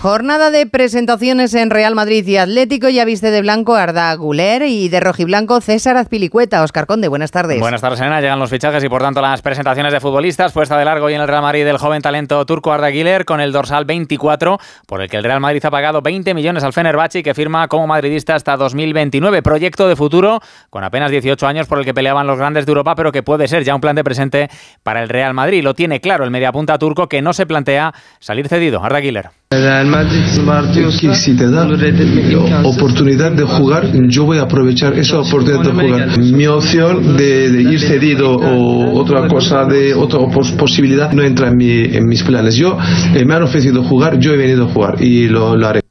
Jornada 0.00 0.52
de 0.52 0.64
presentaciones 0.64 1.54
en 1.54 1.70
Real 1.70 1.96
Madrid 1.96 2.24
y 2.24 2.36
Atlético. 2.36 2.88
Ya 2.88 3.04
viste 3.04 3.32
de 3.32 3.40
blanco 3.40 3.74
Arda 3.74 4.14
Guler 4.14 4.62
y 4.62 4.88
de 4.88 5.00
rojiblanco 5.00 5.60
César 5.60 5.96
Azpilicueta. 5.96 6.62
Oscar 6.62 6.86
Conde, 6.86 7.08
buenas 7.08 7.32
tardes. 7.32 7.58
Buenas 7.58 7.80
tardes, 7.80 7.98
Elena. 7.98 8.20
Llegan 8.20 8.38
los 8.38 8.48
fichajes 8.48 8.84
y 8.84 8.88
por 8.88 9.02
tanto 9.02 9.20
las 9.20 9.42
presentaciones 9.42 9.92
de 9.92 9.98
futbolistas. 9.98 10.52
Puesta 10.52 10.78
de 10.78 10.84
largo 10.84 11.10
y 11.10 11.14
en 11.14 11.20
el 11.20 11.26
Real 11.26 11.42
Madrid 11.42 11.64
del 11.64 11.78
joven 11.78 12.00
talento 12.00 12.46
turco 12.46 12.72
Arda 12.72 12.90
Güler 12.92 13.24
con 13.24 13.40
el 13.40 13.50
dorsal 13.50 13.86
24, 13.86 14.58
por 14.86 15.02
el 15.02 15.10
que 15.10 15.16
el 15.16 15.24
Real 15.24 15.40
Madrid 15.40 15.64
ha 15.64 15.70
pagado 15.72 16.00
20 16.00 16.32
millones 16.32 16.62
al 16.62 16.72
Fenerbahce 16.72 17.24
que 17.24 17.34
firma 17.34 17.66
como 17.66 17.88
madridista 17.88 18.36
hasta 18.36 18.56
2029. 18.56 19.42
Proyecto 19.42 19.88
de 19.88 19.96
futuro 19.96 20.38
con 20.70 20.84
apenas 20.84 21.10
18 21.10 21.44
años 21.44 21.66
por 21.66 21.80
el 21.80 21.84
que 21.84 21.92
peleaban 21.92 22.28
los 22.28 22.38
grandes 22.38 22.66
de 22.66 22.70
Europa, 22.70 22.94
pero 22.94 23.10
que 23.10 23.24
puede 23.24 23.48
ser 23.48 23.64
ya 23.64 23.74
un 23.74 23.80
plan 23.80 23.96
de 23.96 24.04
presente 24.04 24.48
para 24.84 25.02
el 25.02 25.08
Real 25.08 25.34
Madrid. 25.34 25.64
Lo 25.64 25.74
tiene 25.74 26.00
claro 26.00 26.22
el 26.22 26.30
mediapunta 26.30 26.78
turco 26.78 27.08
que 27.08 27.20
no 27.20 27.32
se 27.32 27.46
plantea 27.46 27.92
salir 28.20 28.46
cedido. 28.46 28.84
Arda 28.84 29.00
Güler. 29.00 29.30
Que 29.50 31.14
si 31.14 31.34
te 31.34 31.50
da 31.50 31.66
oportunidad 32.64 33.32
de 33.32 33.44
jugar, 33.44 33.90
yo 34.10 34.26
voy 34.26 34.36
a 34.36 34.42
aprovechar 34.42 34.92
esa 34.98 35.20
oportunidad 35.20 35.62
de 35.62 35.88
jugar. 35.88 36.18
Mi 36.18 36.46
opción 36.46 37.16
de, 37.16 37.62
ir 37.62 37.80
cedido 37.80 38.32
o 38.32 39.00
otra 39.00 39.26
cosa 39.26 39.64
de 39.64 39.94
otra 39.94 40.20
posibilidad 40.58 41.12
no 41.12 41.22
entra 41.22 41.48
en, 41.48 41.56
mi, 41.56 41.80
en 41.80 42.06
mis 42.06 42.22
planes. 42.22 42.56
Yo 42.56 42.76
eh, 43.14 43.24
me 43.24 43.36
han 43.36 43.42
ofrecido 43.42 43.82
jugar, 43.84 44.18
yo 44.18 44.34
he 44.34 44.36
venido 44.36 44.66
a 44.66 44.68
jugar 44.68 45.02
y 45.02 45.28
lo 45.28 45.52
haré. 45.66 45.87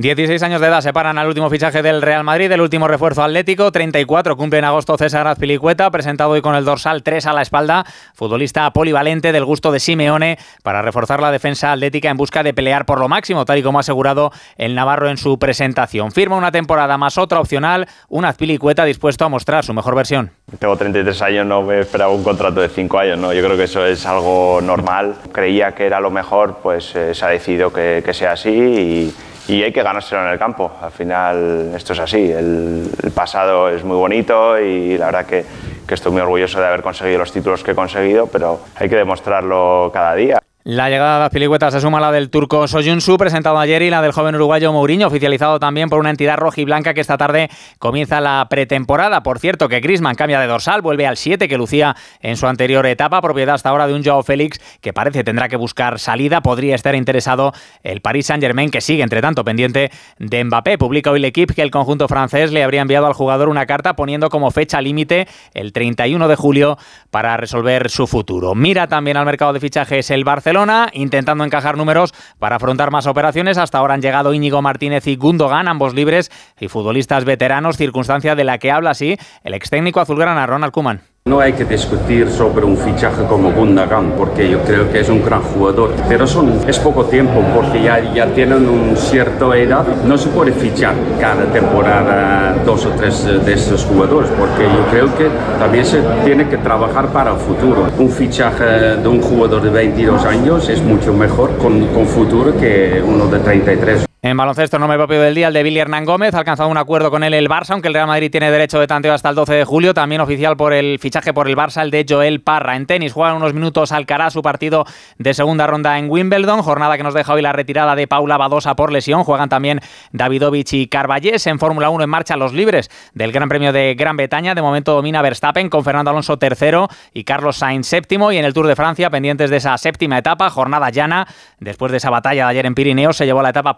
16 0.00 0.40
años 0.44 0.60
de 0.60 0.68
edad 0.68 0.80
separan 0.80 1.18
al 1.18 1.26
último 1.26 1.50
fichaje 1.50 1.82
del 1.82 2.02
Real 2.02 2.22
Madrid, 2.22 2.52
el 2.52 2.60
último 2.60 2.86
refuerzo 2.86 3.24
atlético. 3.24 3.72
34 3.72 4.36
cumple 4.36 4.60
en 4.60 4.64
agosto 4.64 4.96
César 4.96 5.26
Azpilicueta, 5.26 5.90
presentado 5.90 6.30
hoy 6.30 6.40
con 6.40 6.54
el 6.54 6.64
dorsal 6.64 7.02
3 7.02 7.26
a 7.26 7.32
la 7.32 7.42
espalda. 7.42 7.84
Futbolista 8.14 8.72
polivalente 8.72 9.32
del 9.32 9.44
gusto 9.44 9.72
de 9.72 9.80
Simeone 9.80 10.38
para 10.62 10.82
reforzar 10.82 11.20
la 11.20 11.32
defensa 11.32 11.72
atlética 11.72 12.10
en 12.10 12.16
busca 12.16 12.44
de 12.44 12.54
pelear 12.54 12.86
por 12.86 13.00
lo 13.00 13.08
máximo, 13.08 13.44
tal 13.44 13.58
y 13.58 13.64
como 13.64 13.78
ha 13.78 13.80
asegurado 13.80 14.30
el 14.56 14.76
Navarro 14.76 15.10
en 15.10 15.16
su 15.16 15.36
presentación. 15.40 16.12
Firma 16.12 16.36
una 16.36 16.52
temporada 16.52 16.96
más 16.96 17.18
otra 17.18 17.40
opcional, 17.40 17.88
un 18.08 18.24
Azpilicueta 18.24 18.84
dispuesto 18.84 19.24
a 19.24 19.28
mostrar 19.28 19.64
su 19.64 19.74
mejor 19.74 19.96
versión. 19.96 20.30
Tengo 20.60 20.76
33 20.76 21.22
años, 21.22 21.46
no 21.46 21.62
me 21.62 21.80
esperaba 21.80 22.12
un 22.12 22.22
contrato 22.22 22.60
de 22.60 22.68
5 22.68 22.98
años, 23.00 23.18
¿no? 23.18 23.32
yo 23.32 23.42
creo 23.42 23.56
que 23.56 23.64
eso 23.64 23.84
es 23.84 24.06
algo 24.06 24.60
normal. 24.62 25.16
Creía 25.32 25.74
que 25.74 25.86
era 25.86 25.98
lo 25.98 26.12
mejor, 26.12 26.60
pues 26.62 26.94
eh, 26.94 27.16
se 27.16 27.24
ha 27.24 27.30
decidido 27.30 27.72
que, 27.72 28.00
que 28.06 28.14
sea 28.14 28.34
así 28.34 28.50
y 28.50 29.14
y 29.48 29.62
hay 29.62 29.72
que 29.72 29.82
ganárselo 29.82 30.22
en 30.22 30.28
el 30.28 30.38
campo. 30.38 30.70
Al 30.80 30.92
final 30.92 31.72
esto 31.74 31.94
es 31.94 31.98
así, 31.98 32.30
el, 32.30 32.90
pasado 33.14 33.68
es 33.68 33.82
muy 33.82 33.96
bonito 33.96 34.60
y 34.60 34.96
la 34.96 35.06
verdad 35.06 35.26
que, 35.26 35.44
que 35.86 35.94
estoy 35.94 36.12
muy 36.12 36.20
orgulloso 36.20 36.60
de 36.60 36.66
haber 36.66 36.82
conseguido 36.82 37.18
los 37.18 37.32
títulos 37.32 37.64
que 37.64 37.72
he 37.72 37.74
conseguido, 37.74 38.26
pero 38.26 38.60
hay 38.76 38.88
que 38.88 38.96
demostrarlo 38.96 39.90
cada 39.92 40.14
día. 40.14 40.38
La 40.70 40.90
llegada 40.90 41.14
de 41.14 41.20
las 41.20 41.30
piligüetas 41.30 41.72
se 41.72 41.80
suma 41.80 41.96
a 41.96 42.02
la 42.02 42.12
del 42.12 42.28
turco 42.28 42.68
Soyunsu, 42.68 43.16
presentado 43.16 43.58
ayer, 43.58 43.80
y 43.80 43.88
la 43.88 44.02
del 44.02 44.12
joven 44.12 44.34
uruguayo 44.34 44.70
Mourinho, 44.70 45.06
oficializado 45.06 45.58
también 45.58 45.88
por 45.88 45.98
una 45.98 46.10
entidad 46.10 46.36
roja 46.36 46.60
y 46.60 46.66
blanca 46.66 46.92
que 46.92 47.00
esta 47.00 47.16
tarde 47.16 47.48
comienza 47.78 48.20
la 48.20 48.46
pretemporada. 48.50 49.22
Por 49.22 49.38
cierto, 49.38 49.70
que 49.70 49.80
Grisman 49.80 50.14
cambia 50.14 50.38
de 50.40 50.46
dorsal, 50.46 50.82
vuelve 50.82 51.06
al 51.06 51.16
7 51.16 51.48
que 51.48 51.56
lucía 51.56 51.96
en 52.20 52.36
su 52.36 52.46
anterior 52.46 52.84
etapa, 52.84 53.22
propiedad 53.22 53.54
hasta 53.54 53.70
ahora 53.70 53.86
de 53.86 53.94
un 53.94 54.04
Joao 54.04 54.22
Félix 54.22 54.60
que 54.82 54.92
parece 54.92 55.24
tendrá 55.24 55.48
que 55.48 55.56
buscar 55.56 55.98
salida. 55.98 56.42
Podría 56.42 56.74
estar 56.74 56.94
interesado 56.94 57.54
el 57.82 58.02
Paris 58.02 58.26
Saint-Germain, 58.26 58.70
que 58.70 58.82
sigue, 58.82 59.02
entre 59.02 59.22
tanto, 59.22 59.44
pendiente 59.44 59.90
de 60.18 60.44
Mbappé. 60.44 60.76
Publica 60.76 61.10
hoy 61.10 61.16
el 61.20 61.24
equipo 61.24 61.54
que 61.54 61.62
el 61.62 61.70
conjunto 61.70 62.08
francés 62.08 62.52
le 62.52 62.62
habría 62.62 62.82
enviado 62.82 63.06
al 63.06 63.14
jugador 63.14 63.48
una 63.48 63.64
carta 63.64 63.96
poniendo 63.96 64.28
como 64.28 64.50
fecha 64.50 64.82
límite 64.82 65.28
el 65.54 65.72
31 65.72 66.28
de 66.28 66.36
julio 66.36 66.76
para 67.10 67.38
resolver 67.38 67.88
su 67.88 68.06
futuro. 68.06 68.54
Mira 68.54 68.86
también 68.86 69.16
al 69.16 69.24
mercado 69.24 69.54
de 69.54 69.60
fichajes 69.60 70.10
el 70.10 70.24
Barcelona 70.24 70.57
intentando 70.92 71.44
encajar 71.44 71.76
números 71.76 72.14
para 72.38 72.56
afrontar 72.56 72.90
más 72.90 73.06
operaciones. 73.06 73.58
Hasta 73.58 73.78
ahora 73.78 73.94
han 73.94 74.02
llegado 74.02 74.34
Íñigo 74.34 74.62
Martínez 74.62 75.06
y 75.06 75.16
Gundogan, 75.16 75.68
ambos 75.68 75.94
libres 75.94 76.30
y 76.58 76.68
futbolistas 76.68 77.24
veteranos, 77.24 77.76
circunstancia 77.76 78.34
de 78.34 78.44
la 78.44 78.58
que 78.58 78.72
habla 78.72 78.90
así 78.90 79.16
el 79.44 79.54
ex 79.54 79.70
técnico 79.70 80.00
azulgrana 80.00 80.46
Ronald 80.46 80.72
Kuman. 80.72 81.02
No 81.28 81.40
hay 81.40 81.52
que 81.52 81.66
discutir 81.66 82.30
sobre 82.30 82.64
un 82.64 82.74
fichaje 82.74 83.22
como 83.28 83.52
Gundogan 83.52 84.12
porque 84.16 84.48
yo 84.48 84.60
creo 84.60 84.90
que 84.90 85.00
es 85.00 85.10
un 85.10 85.22
gran 85.22 85.42
jugador, 85.42 85.92
pero 86.08 86.26
son, 86.26 86.58
es 86.66 86.78
poco 86.78 87.04
tiempo 87.04 87.42
porque 87.54 87.82
ya, 87.82 88.00
ya 88.14 88.32
tienen 88.32 88.66
una 88.66 88.96
cierta 88.96 89.54
edad. 89.54 89.86
No 90.06 90.16
se 90.16 90.30
puede 90.30 90.52
fichar 90.52 90.94
cada 91.20 91.44
temporada 91.52 92.56
dos 92.64 92.86
o 92.86 92.88
tres 92.92 93.26
de 93.44 93.52
esos 93.52 93.84
jugadores 93.84 94.30
porque 94.38 94.62
yo 94.62 94.86
creo 94.90 95.14
que 95.18 95.28
también 95.58 95.84
se 95.84 96.00
tiene 96.24 96.48
que 96.48 96.56
trabajar 96.56 97.08
para 97.08 97.32
el 97.32 97.36
futuro. 97.36 97.88
Un 97.98 98.08
fichaje 98.08 98.96
de 98.96 99.08
un 99.08 99.20
jugador 99.20 99.60
de 99.60 99.68
22 99.68 100.24
años 100.24 100.66
es 100.70 100.80
mucho 100.82 101.12
mejor 101.12 101.58
con, 101.58 101.88
con 101.88 102.06
futuro 102.06 102.56
que 102.56 103.02
uno 103.06 103.26
de 103.26 103.38
33. 103.40 104.08
En 104.20 104.36
baloncesto, 104.36 104.80
nombre 104.80 104.98
propio 104.98 105.20
del 105.20 105.32
día, 105.32 105.46
el 105.46 105.54
de 105.54 105.62
Billy 105.62 105.78
Hernán 105.78 106.04
Gómez. 106.04 106.34
Ha 106.34 106.38
alcanzado 106.38 106.68
un 106.68 106.76
acuerdo 106.76 107.08
con 107.08 107.22
él 107.22 107.34
el 107.34 107.48
Barça, 107.48 107.70
aunque 107.70 107.86
el 107.86 107.94
Real 107.94 108.08
Madrid 108.08 108.32
tiene 108.32 108.50
derecho 108.50 108.80
de 108.80 108.88
tanteo 108.88 109.14
hasta 109.14 109.28
el 109.28 109.36
12 109.36 109.54
de 109.54 109.64
julio. 109.64 109.94
También 109.94 110.20
oficial 110.20 110.56
por 110.56 110.72
el 110.72 110.98
fichaje 110.98 111.32
por 111.32 111.48
el 111.48 111.56
Barça, 111.56 111.82
el 111.82 111.92
de 111.92 112.04
Joel 112.06 112.40
Parra. 112.40 112.74
En 112.74 112.86
tenis 112.86 113.12
juegan 113.12 113.36
unos 113.36 113.54
minutos 113.54 113.92
Alcaraz 113.92 114.32
su 114.32 114.42
partido 114.42 114.86
de 115.18 115.34
segunda 115.34 115.68
ronda 115.68 116.00
en 116.00 116.10
Wimbledon. 116.10 116.62
Jornada 116.62 116.96
que 116.96 117.04
nos 117.04 117.14
deja 117.14 117.32
hoy 117.32 117.42
la 117.42 117.52
retirada 117.52 117.94
de 117.94 118.08
Paula 118.08 118.36
Badosa 118.36 118.74
por 118.74 118.90
lesión. 118.90 119.22
Juegan 119.22 119.48
también 119.48 119.80
Davidovich 120.10 120.72
y 120.72 120.88
Carballés. 120.88 121.46
En 121.46 121.60
Fórmula 121.60 121.88
1 121.88 122.02
en 122.02 122.10
marcha 122.10 122.36
los 122.36 122.52
libres 122.52 122.90
del 123.14 123.30
Gran 123.30 123.48
Premio 123.48 123.72
de 123.72 123.94
Gran 123.94 124.16
Bretaña. 124.16 124.56
De 124.56 124.62
momento 124.62 124.94
domina 124.94 125.22
Verstappen 125.22 125.70
con 125.70 125.84
Fernando 125.84 126.10
Alonso 126.10 126.40
tercero 126.40 126.88
y 127.14 127.22
Carlos 127.22 127.58
Sainz 127.58 127.86
séptimo. 127.86 128.32
Y 128.32 128.38
en 128.38 128.44
el 128.44 128.52
Tour 128.52 128.66
de 128.66 128.74
Francia, 128.74 129.10
pendientes 129.10 129.48
de 129.48 129.58
esa 129.58 129.78
séptima 129.78 130.18
etapa, 130.18 130.50
jornada 130.50 130.90
llana. 130.90 131.28
Después 131.60 131.92
de 131.92 131.98
esa 131.98 132.10
batalla 132.10 132.46
de 132.46 132.50
ayer 132.50 132.66
en 132.66 132.74
Pirineos, 132.74 133.16
se 133.16 133.24
llevó 133.24 133.42
la 133.42 133.50
etapa 133.50 133.76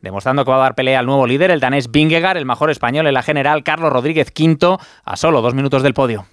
Demostrando 0.00 0.44
que 0.44 0.50
va 0.50 0.56
a 0.56 0.60
dar 0.60 0.74
pelea 0.74 1.00
al 1.00 1.06
nuevo 1.06 1.26
líder, 1.26 1.50
el 1.50 1.60
danés 1.60 1.90
Vingegaard, 1.90 2.36
el 2.36 2.46
mejor 2.46 2.70
español 2.70 3.06
en 3.06 3.14
la 3.14 3.22
general, 3.22 3.62
Carlos 3.64 3.92
Rodríguez 3.92 4.30
quinto, 4.30 4.78
a 5.04 5.16
solo 5.16 5.42
dos 5.42 5.54
minutos 5.54 5.82
del 5.82 5.94
podio. 5.94 6.26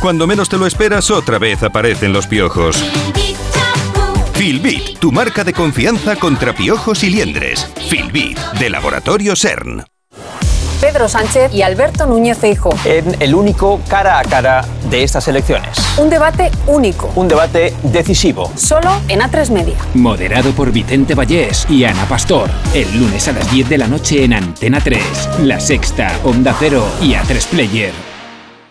Cuando 0.00 0.26
menos 0.26 0.48
te 0.48 0.58
lo 0.58 0.66
esperas, 0.66 1.10
otra 1.10 1.38
vez 1.38 1.62
aparecen 1.62 2.12
los 2.12 2.26
piojos. 2.26 2.76
Filbit, 4.34 5.00
tu 5.00 5.10
marca 5.10 5.42
de 5.42 5.52
confianza 5.52 6.14
contra 6.14 6.52
piojos 6.52 7.02
y 7.02 7.10
liendres. 7.10 7.68
Filbit, 7.88 8.38
de 8.38 8.70
Laboratorio 8.70 9.34
CERN. 9.34 9.84
Pedro 10.80 11.08
Sánchez 11.08 11.52
y 11.52 11.62
Alberto 11.62 12.06
Núñez 12.06 12.38
Feijóo. 12.38 12.72
En 12.84 13.20
el 13.20 13.34
único 13.34 13.80
cara 13.88 14.18
a 14.20 14.22
cara 14.22 14.64
de 14.90 15.02
estas 15.02 15.26
elecciones. 15.26 15.76
Un 15.98 16.08
debate 16.08 16.50
único. 16.66 17.10
Un 17.16 17.26
debate 17.26 17.74
decisivo. 17.82 18.52
Solo 18.54 18.90
en 19.08 19.20
A3 19.20 19.50
Media. 19.50 19.74
Moderado 19.94 20.52
por 20.52 20.70
Vicente 20.70 21.14
Vallés 21.14 21.66
y 21.68 21.84
Ana 21.84 22.06
Pastor. 22.06 22.48
El 22.74 22.96
lunes 22.98 23.26
a 23.26 23.32
las 23.32 23.50
10 23.50 23.68
de 23.68 23.78
la 23.78 23.88
noche 23.88 24.22
en 24.22 24.34
Antena 24.34 24.80
3. 24.80 25.00
La 25.42 25.58
Sexta, 25.58 26.12
Onda 26.24 26.54
Cero 26.58 26.84
y 27.02 27.14
A3 27.14 27.46
Player. 27.46 28.07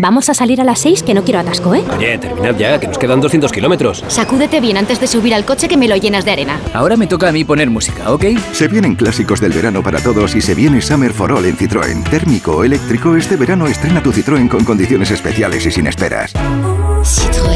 Vamos 0.00 0.28
a 0.28 0.34
salir 0.34 0.60
a 0.60 0.64
las 0.64 0.80
6, 0.80 1.04
que 1.04 1.14
no 1.14 1.22
quiero 1.22 1.38
atasco, 1.38 1.72
¿eh? 1.72 1.84
Oye, 1.96 2.18
terminad 2.18 2.56
ya, 2.56 2.80
que 2.80 2.88
nos 2.88 2.98
quedan 2.98 3.20
200 3.20 3.52
kilómetros. 3.52 4.02
Sacúdete 4.08 4.60
bien 4.60 4.76
antes 4.76 4.98
de 4.98 5.06
subir 5.06 5.32
al 5.32 5.44
coche 5.44 5.68
que 5.68 5.76
me 5.76 5.86
lo 5.86 5.94
llenas 5.94 6.24
de 6.24 6.32
arena. 6.32 6.60
Ahora 6.72 6.96
me 6.96 7.06
toca 7.06 7.28
a 7.28 7.32
mí 7.32 7.44
poner 7.44 7.70
música, 7.70 8.12
¿ok? 8.12 8.24
Se 8.50 8.66
vienen 8.66 8.96
clásicos 8.96 9.40
del 9.40 9.52
verano 9.52 9.84
para 9.84 10.00
todos 10.00 10.34
y 10.34 10.40
se 10.40 10.56
viene 10.56 10.82
Summer 10.82 11.12
for 11.12 11.30
All 11.30 11.44
en 11.44 11.56
Citroën. 11.56 12.02
Térmico 12.10 12.56
o 12.56 12.64
eléctrico, 12.64 13.14
este 13.14 13.36
verano 13.36 13.68
estrena 13.68 14.02
tu 14.02 14.10
Citroën 14.10 14.48
con 14.48 14.64
condiciones 14.64 15.12
especiales 15.12 15.64
y 15.64 15.70
sin 15.70 15.86
esperas. 15.86 16.34
Citroën. 17.04 17.53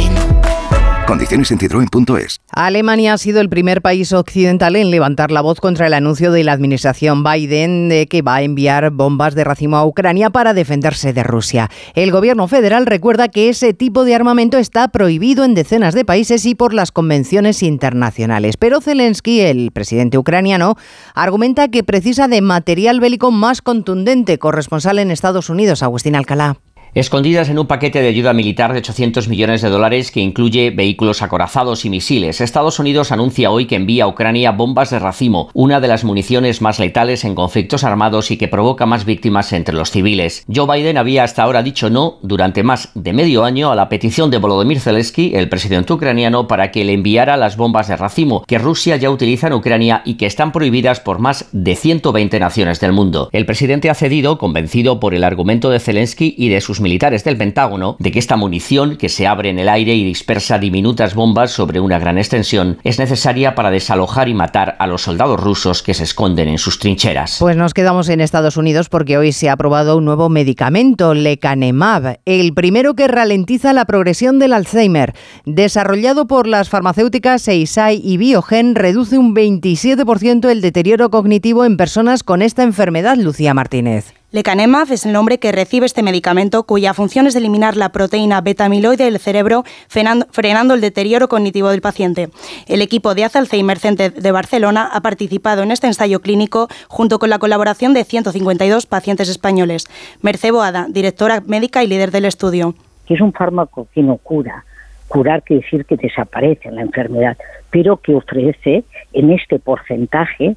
Condiciones 1.09 1.51
en 1.51 1.59
citroen.es. 1.59 2.39
Alemania 2.53 3.15
ha 3.15 3.19
sido 3.19 3.41
el 3.41 3.49
primer 3.49 3.81
país 3.81 4.13
occidental 4.13 4.77
en 4.77 4.91
levantar 4.91 5.31
la 5.31 5.41
voz 5.41 5.59
contra 5.59 5.87
el 5.87 5.95
anuncio 5.95 6.33
de 6.33 6.45
la 6.45 6.53
administración 6.53 7.25
Biden 7.25 7.89
de 7.89 8.07
que 8.07 8.21
va 8.21 8.35
a 8.35 8.43
enviar 8.43 8.91
bombas 8.91 9.35
de 9.35 9.43
racimo 9.43 9.79
a 9.79 9.87
Ucrania 9.87 10.29
para 10.29 10.53
defenderse 10.53 11.15
de 11.15 11.23
Rusia. 11.23 11.71
El 11.95 12.13
gobierno 12.13 12.47
federal 12.47 12.85
recuerda 12.85 13.29
que 13.29 13.49
ese 13.49 13.73
tipo 13.73 14.05
de 14.05 14.15
armamento 14.15 14.59
está 14.59 14.89
prohibido 14.89 15.47
en 15.47 15.55
decenas 15.55 15.95
de 15.95 16.05
países 16.05 16.45
y 16.45 16.55
por 16.55 16.75
las 16.75 16.93
convenciones 16.93 17.63
internacionales. 17.63 18.59
Pero 18.59 18.83
Zelensky, 18.83 19.41
el 19.41 19.71
presidente 19.73 20.19
ucraniano, 20.19 20.77
argumenta 21.15 21.69
que 21.69 21.85
precisa 21.85 22.29
de 22.29 22.43
material 22.43 23.01
bélico 23.01 23.31
más 23.31 23.63
contundente. 23.63 24.39
Corresponsal 24.39 24.99
en 24.99 25.11
Estados 25.11 25.49
Unidos, 25.49 25.83
Agustín 25.83 26.17
Alcalá 26.17 26.59
escondidas 26.95 27.49
en 27.49 27.59
un 27.59 27.67
paquete 27.67 28.01
de 28.01 28.09
ayuda 28.09 28.33
militar 28.33 28.73
de 28.73 28.79
800 28.79 29.29
millones 29.29 29.63
de 29.63 29.69
dólares 29.69 30.11
que 30.11 30.21
incluye 30.21 30.71
vehículos 30.71 31.23
acorazados 31.23 31.85
y 31.85 31.91
misiles. 31.91 32.41
Estados 32.41 32.79
Unidos 32.79 33.13
anuncia 33.13 33.51
hoy 33.51 33.67
que 33.67 33.77
envía 33.77 34.05
a 34.05 34.09
Ucrania 34.09 34.53
bombas 34.53 34.91
de 34.91 34.99
racimo, 34.99 35.51
una 35.55 35.81
de 35.81 35.89
las 35.89 36.05
municiones 36.05 36.61
más 36.61 36.79
letales 36.79 37.25
en 37.25 37.35
conflictos 37.35 37.85
armados 37.85 38.31
y 38.31 38.37
que 38.37 38.49
provoca 38.49 38.87
más 38.87 39.05
víctimas 39.05 39.53
entre 39.53 39.75
los 39.75 39.91
civiles. 39.91 40.45
Joe 40.53 40.67
Biden 40.67 40.99
había 40.99 41.25
hasta 41.25 41.43
ahora 41.43 41.63
dicho 41.63 41.91
no 41.91 42.19
durante 42.23 42.63
más 42.63 42.91
de 42.95 43.13
medio 43.13 43.45
año 43.45 43.71
a 43.71 43.77
la 43.77 43.89
petición 43.89 44.31
de 44.31 44.39
Volodymyr 44.39 44.81
Zelensky, 44.81 45.33
el 45.35 45.49
presidente 45.49 45.93
ucraniano, 45.93 46.49
para 46.49 46.71
que 46.71 46.85
le 46.85 46.93
enviara 46.93 47.37
las 47.37 47.57
bombas 47.57 47.89
de 47.89 47.97
racimo 47.97 48.45
que 48.47 48.59
Rusia 48.59 48.97
ya 48.97 49.11
utiliza 49.11 49.47
en 49.47 49.53
Ucrania 49.53 50.03
y 50.05 50.15
que 50.15 50.27
están 50.27 50.53
prohibidas 50.53 51.01
por 51.01 51.19
más 51.19 51.49
de 51.53 51.77
120 51.77 52.41
naciones 52.41 52.81
del 52.81 52.93
mundo. 52.93 53.29
El 53.33 53.47
presidente 53.47 53.91
ha 53.91 53.95
cedido, 53.95 54.39
convencido 54.39 55.01
por 55.01 55.15
el 55.15 55.25
argumento 55.25 55.71
de 55.71 55.81
Zelensky 55.81 56.35
y 56.37 56.49
de 56.49 56.61
sus 56.61 56.78
militares 56.81 57.25
del 57.25 57.37
Pentágono 57.37 57.97
de 57.99 58.11
que 58.11 58.19
esta 58.19 58.37
munición, 58.37 58.97
que 58.97 59.09
se 59.09 59.27
abre 59.27 59.51
en 59.51 59.59
el 59.59 59.69
aire 59.69 59.95
y 59.95 60.05
dispersa 60.05 60.59
diminutas 60.59 61.15
bombas 61.15 61.51
sobre 61.51 61.81
una 61.81 61.99
gran 61.99 62.19
extensión, 62.19 62.79
es 62.85 62.99
necesaria 62.99 63.55
para 63.55 63.71
desalojar 63.71 64.29
y 64.29 64.35
matar 64.35 64.77
a 64.79 64.87
los 64.87 65.03
soldados 65.03 65.41
rusos 65.41 65.83
que 65.83 65.95
se 65.95 66.05
esconden 66.05 66.49
en 66.49 66.59
sus 66.59 66.79
trincheras. 66.79 67.37
Pues 67.41 67.57
nos 67.57 67.75
quedamos 67.75 68.09
en 68.09 68.21
Estados 68.21 68.57
Unidos 68.57 68.89
porque 68.89 69.19
hoy 69.19 69.33
se 69.33 69.49
ha 69.49 69.53
aprobado 69.53 69.97
un 69.97 70.05
nuevo 70.05 70.29
medicamento, 70.29 71.15
lecanemab, 71.15 72.21
el 72.25 72.55
primero 72.55 72.95
que 72.95 73.09
ralentiza 73.09 73.73
la 73.73 73.85
progresión 73.85 74.39
del 74.39 74.53
Alzheimer. 74.53 75.15
Desarrollado 75.45 76.27
por 76.27 76.47
las 76.47 76.69
farmacéuticas 76.69 77.47
Eisai 77.49 78.01
y 78.03 78.17
Biogen, 78.17 78.75
reduce 78.75 79.19
un 79.19 79.35
27% 79.35 80.49
el 80.49 80.61
deterioro 80.61 81.11
cognitivo 81.11 81.65
en 81.65 81.77
personas 81.77 82.23
con 82.23 82.43
esta 82.43 82.63
enfermedad, 82.63 83.17
Lucía 83.17 83.55
Martínez. 83.55 84.18
Lecanemab 84.31 84.93
es 84.93 85.07
el 85.07 85.15
nombre 85.15 85.39
que 85.39 85.53
recibe 85.53 85.87
este 85.87 86.03
medicamento 86.03 86.65
cuya 86.65 86.93
función 86.93 87.27
es 87.27 87.35
eliminar 87.35 87.79
la 87.79 87.89
proteína 87.89 88.43
beta-amiloide 88.43 89.05
del 89.05 89.19
cerebro 89.19 89.65
frenando 89.89 90.75
el 90.75 90.83
deterioro 90.83 91.29
cognitivo 91.29 91.71
del 91.71 91.81
paciente. 91.81 92.29
El 92.67 92.83
equipo 92.83 93.15
de 93.15 93.25
Alzheimer 93.25 93.79
Center 93.79 94.13
de 94.13 94.31
Barcelona 94.31 94.91
ha 94.93 95.01
participado 95.01 95.63
en 95.63 95.71
este 95.71 95.87
ensayo 95.87 96.21
clínico 96.21 96.69
junto 96.89 97.19
con 97.19 97.31
la 97.31 97.39
colaboración 97.39 97.95
de 97.95 98.05
152 98.05 98.85
pacientes 98.85 99.31
españoles. 99.31 99.87
Merce 100.21 100.51
Boada, 100.51 100.89
directora 100.91 101.41
médica 101.47 101.83
y 101.83 101.87
líder 101.87 102.11
del 102.11 102.27
estudio. 102.27 102.75
Es 103.09 103.23
un 103.23 103.33
fármaco 103.33 103.89
que 103.95 104.03
no 104.03 104.19
cura. 104.19 104.67
Curar 105.09 105.43
quiere 105.43 105.63
decir 105.63 105.87
que 105.87 105.97
desaparece 105.97 106.71
la 106.71 106.83
enfermedad, 106.83 107.39
pero 107.71 107.97
que 107.97 108.15
ofrece 108.15 108.85
en 109.15 109.31
este 109.31 109.59
porcentaje 109.59 110.57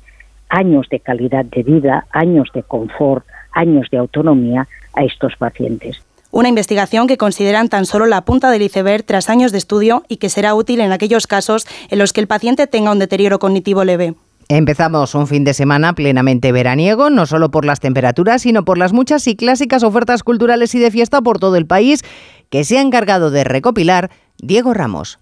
años 0.50 0.88
de 0.92 1.00
calidad 1.00 1.46
de 1.46 1.64
vida, 1.64 2.06
años 2.12 2.50
de 2.54 2.64
confort, 2.64 3.26
años 3.52 3.88
de 3.92 3.98
autonomía 3.98 4.68
a 4.94 5.04
estos 5.04 5.36
pacientes. 5.38 6.02
Una 6.32 6.48
investigación 6.48 7.08
que 7.08 7.18
consideran 7.18 7.68
tan 7.68 7.86
solo 7.86 8.06
la 8.06 8.22
punta 8.22 8.50
del 8.52 8.62
iceberg 8.62 9.04
tras 9.04 9.30
años 9.30 9.52
de 9.52 9.58
estudio 9.58 10.04
y 10.08 10.18
que 10.18 10.30
será 10.30 10.56
útil 10.56 10.80
en 10.80 10.94
aquellos 10.94 11.28
casos 11.28 11.68
en 11.90 12.00
los 12.00 12.14
que 12.14 12.22
el 12.22 12.28
paciente 12.28 12.68
tenga 12.68 12.92
un 12.92 13.00
deterioro 13.00 13.38
cognitivo 13.38 13.84
leve. 13.84 14.16
Empezamos 14.48 15.16
un 15.16 15.28
fin 15.28 15.44
de 15.44 15.54
semana 15.54 15.94
plenamente 15.94 16.52
veraniego, 16.52 17.10
no 17.10 17.26
solo 17.26 17.52
por 17.52 17.66
las 17.66 17.80
temperaturas, 17.80 18.42
sino 18.42 18.66
por 18.66 18.78
las 18.78 18.92
muchas 18.92 19.28
y 19.28 19.36
clásicas 19.36 19.84
ofertas 19.84 20.24
culturales 20.24 20.76
y 20.76 20.80
de 20.80 20.92
fiesta 20.92 21.22
por 21.22 21.40
todo 21.40 21.56
el 21.56 21.66
país 21.66 22.02
que 22.50 22.64
se 22.64 22.78
ha 22.78 22.82
encargado 22.82 23.32
de 23.32 23.44
recopilar 23.44 24.10
Diego 24.38 24.74
Ramos. 24.74 25.20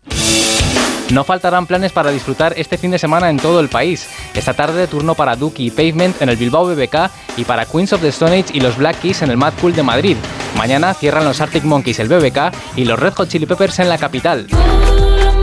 No 1.12 1.24
faltarán 1.24 1.66
planes 1.66 1.92
para 1.92 2.12
disfrutar 2.12 2.54
este 2.56 2.78
fin 2.78 2.92
de 2.92 3.00
semana 3.00 3.30
en 3.30 3.38
todo 3.38 3.60
el 3.60 3.68
país. 3.68 4.08
Esta 4.36 4.54
tarde 4.54 4.86
turno 4.88 5.16
para 5.16 5.36
Duki 5.36 5.68
y 5.68 5.72
Pavement 5.72 6.22
en 6.22 6.30
el 6.30 6.38
Bilbao 6.38 6.66
BBK 6.66 7.10
y 7.38 7.46
para 7.46 7.66
Queens 7.66 7.94
of 7.94 8.02
the 8.02 8.10
Stone 8.10 8.38
Age 8.40 8.54
y 8.54 8.60
los 8.60 8.78
Black 8.78 9.00
Keys 9.00 9.24
en 9.24 9.32
el 9.32 9.38
Mad 9.38 9.54
Cool 9.60 9.74
de 9.74 9.84
Madrid. 9.84 10.18
Mañana 10.56 10.94
cierran 10.94 11.26
los 11.26 11.42
Arctic 11.42 11.64
Monkeys 11.64 12.00
el 12.00 12.10
BBK 12.10 12.54
y 12.76 12.86
los 12.86 13.00
Red 13.00 13.14
Hot 13.14 13.28
Chili 13.28 13.48
Peppers 13.48 13.80
en 13.80 13.90
la 13.90 13.98
capital. 13.98 14.48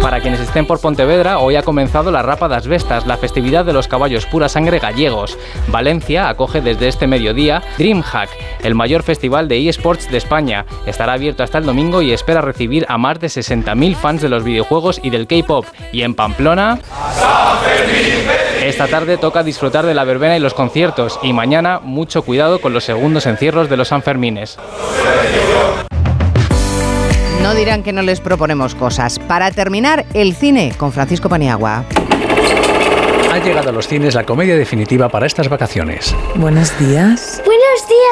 Para 0.07 0.21
quienes 0.21 0.39
estén 0.39 0.69
por 0.69 0.81
Pontevedra, 0.81 1.41
hoy 1.41 1.57
ha 1.57 1.65
comenzado 1.65 2.13
la 2.13 2.23
Rapa 2.23 2.47
das 2.47 2.69
Vestas, 2.69 3.09
la 3.09 3.17
festividad 3.17 3.65
de 3.65 3.73
los 3.73 3.89
caballos 3.89 4.25
pura 4.25 4.49
sangre 4.49 4.79
gallegos. 4.79 5.37
Valencia 5.67 6.29
acoge 6.29 6.61
desde 6.61 6.87
este 6.87 7.09
mediodía 7.09 7.61
DreamHack, 7.77 8.31
el 8.63 8.77
mayor 8.77 9.03
festival 9.03 9.49
de 9.49 9.69
eSports 9.69 10.09
de 10.09 10.19
España. 10.19 10.65
Estará 10.87 11.15
abierto 11.15 11.43
hasta 11.43 11.59
el 11.59 11.67
domingo 11.67 12.03
y 12.03 12.13
espera 12.13 12.41
recibir 12.41 12.87
a 12.89 12.99
más 12.99 13.19
de 13.19 13.27
60.000 13.27 13.97
fans 13.97 14.23
de 14.23 14.29
los 14.29 14.45
videojuegos 14.45 15.01
y 15.03 15.11
del 15.11 15.27
K-pop. 15.27 15.67
Y 15.91 16.03
en 16.03 16.15
Pamplona... 16.15 16.79
Esta 18.63 18.87
tarde 18.87 19.19
toca 19.19 19.43
disfrutar 19.43 19.87
de 19.87 19.95
la 19.95 20.05
verbena 20.05 20.37
y 20.37 20.41
los 20.41 20.55
conciertos 20.55 21.19
y 21.21 21.33
mañana 21.33 21.81
mucho 21.83 22.23
cuidado 22.23 22.61
con 22.61 22.73
los 22.73 22.85
segundos 22.85 23.27
encierros 23.27 23.69
de 23.69 23.77
los 23.77 23.89
Sanfermines. 23.89 24.57
No 27.47 27.55
dirán 27.55 27.85
que 27.85 27.93
no 27.93 28.03
les 28.03 28.19
proponemos 28.19 28.75
cosas. 28.75 29.21
Para 29.21 29.53
terminar, 29.53 30.05
el 30.15 30.35
cine 30.35 30.73
con 30.77 30.91
Francisco 30.91 31.29
Paniagua. 31.29 31.85
Ha 33.31 33.39
llegado 33.39 33.69
a 33.69 33.73
los 33.73 33.87
cines 33.87 34.17
la 34.17 34.25
comedia 34.25 34.57
definitiva 34.57 35.09
para 35.09 35.27
estas 35.27 35.49
vacaciones. 35.49 36.13
Buenos 36.35 36.77
días. 36.81 37.41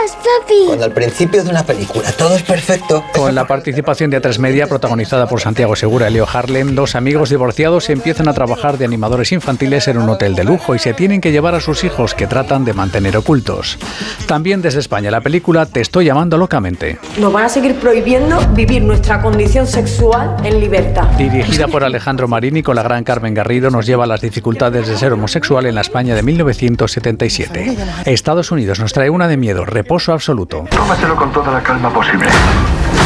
Días, 0.04 0.16
papi. 0.16 0.54
Cuando 0.66 0.84
al 0.84 0.92
principio 0.92 1.42
de 1.42 1.50
una 1.50 1.64
película 1.64 2.12
todo 2.12 2.36
es 2.36 2.42
perfecto. 2.42 3.04
Con 3.14 3.34
la 3.34 3.46
participación 3.46 4.10
de 4.10 4.20
A3 4.20 4.38
Media, 4.38 4.66
protagonizada 4.66 5.26
por 5.26 5.40
Santiago 5.40 5.76
Segura 5.76 6.10
y 6.10 6.12
Leo 6.12 6.26
Harlem, 6.30 6.74
dos 6.74 6.94
amigos 6.94 7.30
divorciados 7.30 7.88
empiezan 7.88 8.28
a 8.28 8.34
trabajar 8.34 8.76
de 8.76 8.84
animadores 8.84 9.32
infantiles 9.32 9.88
en 9.88 9.98
un 9.98 10.08
hotel 10.08 10.34
de 10.34 10.44
lujo 10.44 10.74
y 10.74 10.78
se 10.78 10.92
tienen 10.92 11.20
que 11.20 11.32
llevar 11.32 11.54
a 11.54 11.60
sus 11.60 11.84
hijos 11.84 12.14
que 12.14 12.26
tratan 12.26 12.64
de 12.64 12.74
mantener 12.74 13.16
ocultos. 13.16 13.78
También 14.26 14.60
desde 14.60 14.80
España, 14.80 15.10
la 15.10 15.20
película 15.20 15.66
Te 15.66 15.80
estoy 15.80 16.04
llamando 16.04 16.36
locamente. 16.36 16.98
Nos 17.18 17.32
van 17.32 17.44
a 17.44 17.48
seguir 17.48 17.76
prohibiendo 17.76 18.38
vivir 18.48 18.82
nuestra 18.82 19.22
condición 19.22 19.66
sexual 19.66 20.36
en 20.44 20.60
libertad. 20.60 21.08
Dirigida 21.16 21.68
por 21.68 21.84
Alejandro 21.84 22.28
Marini 22.28 22.62
con 22.62 22.76
la 22.76 22.82
gran 22.82 23.04
Carmen 23.04 23.32
Garrido, 23.32 23.70
nos 23.70 23.86
lleva 23.86 24.04
a 24.04 24.06
las 24.06 24.20
dificultades 24.20 24.86
de 24.86 24.96
ser 24.98 25.12
homosexual 25.12 25.64
en 25.66 25.74
la 25.74 25.80
España 25.80 26.14
de 26.14 26.22
1977. 26.22 27.76
Estados 28.04 28.50
Unidos 28.50 28.80
nos 28.80 28.92
trae 28.92 29.08
una 29.08 29.28
de 29.28 29.36
miedo, 29.36 29.64
reposo 29.94 30.12
absoluto. 30.12 30.64
Tómatelo 30.70 31.14
con 31.14 31.30
toda 31.30 31.52
la 31.52 31.62
calma 31.62 31.88
posible. 31.88 32.26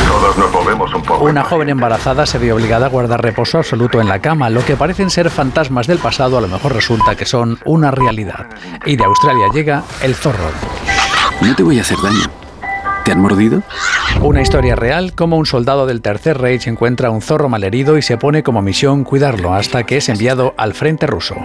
Todos 0.06 0.38
nos 0.38 0.50
movemos 0.50 0.94
un 0.94 1.02
poco. 1.02 1.22
Una 1.22 1.44
joven 1.44 1.68
embarazada 1.68 2.24
se 2.24 2.38
ve 2.38 2.50
obligada 2.50 2.86
a 2.86 2.88
guardar 2.88 3.22
reposo 3.22 3.58
absoluto 3.58 4.00
en 4.00 4.08
la 4.08 4.20
cama. 4.20 4.48
Lo 4.48 4.64
que 4.64 4.74
parecen 4.74 5.10
ser 5.10 5.28
fantasmas 5.28 5.86
del 5.86 5.98
pasado 5.98 6.38
a 6.38 6.40
lo 6.40 6.48
mejor 6.48 6.72
resulta 6.72 7.14
que 7.14 7.26
son 7.26 7.58
una 7.66 7.90
realidad. 7.90 8.46
Y 8.86 8.96
de 8.96 9.04
Australia 9.04 9.48
llega 9.52 9.82
el 10.00 10.14
zorro. 10.14 10.50
No 11.42 11.54
te 11.54 11.62
voy 11.62 11.78
a 11.78 11.82
hacer 11.82 11.98
daño. 12.02 12.24
¿Te 13.04 13.12
han 13.12 13.20
mordido? 13.20 13.62
Una 14.22 14.40
historia 14.40 14.74
real, 14.74 15.12
como 15.14 15.36
un 15.36 15.44
soldado 15.44 15.86
del 15.86 16.00
Tercer 16.00 16.38
Reich 16.38 16.66
encuentra 16.68 17.10
un 17.10 17.20
zorro 17.20 17.50
malherido 17.50 17.98
y 17.98 18.02
se 18.02 18.16
pone 18.16 18.42
como 18.42 18.62
misión 18.62 19.04
cuidarlo 19.04 19.52
hasta 19.52 19.84
que 19.84 19.98
es 19.98 20.08
enviado 20.08 20.54
al 20.56 20.72
frente 20.72 21.06
ruso. 21.06 21.36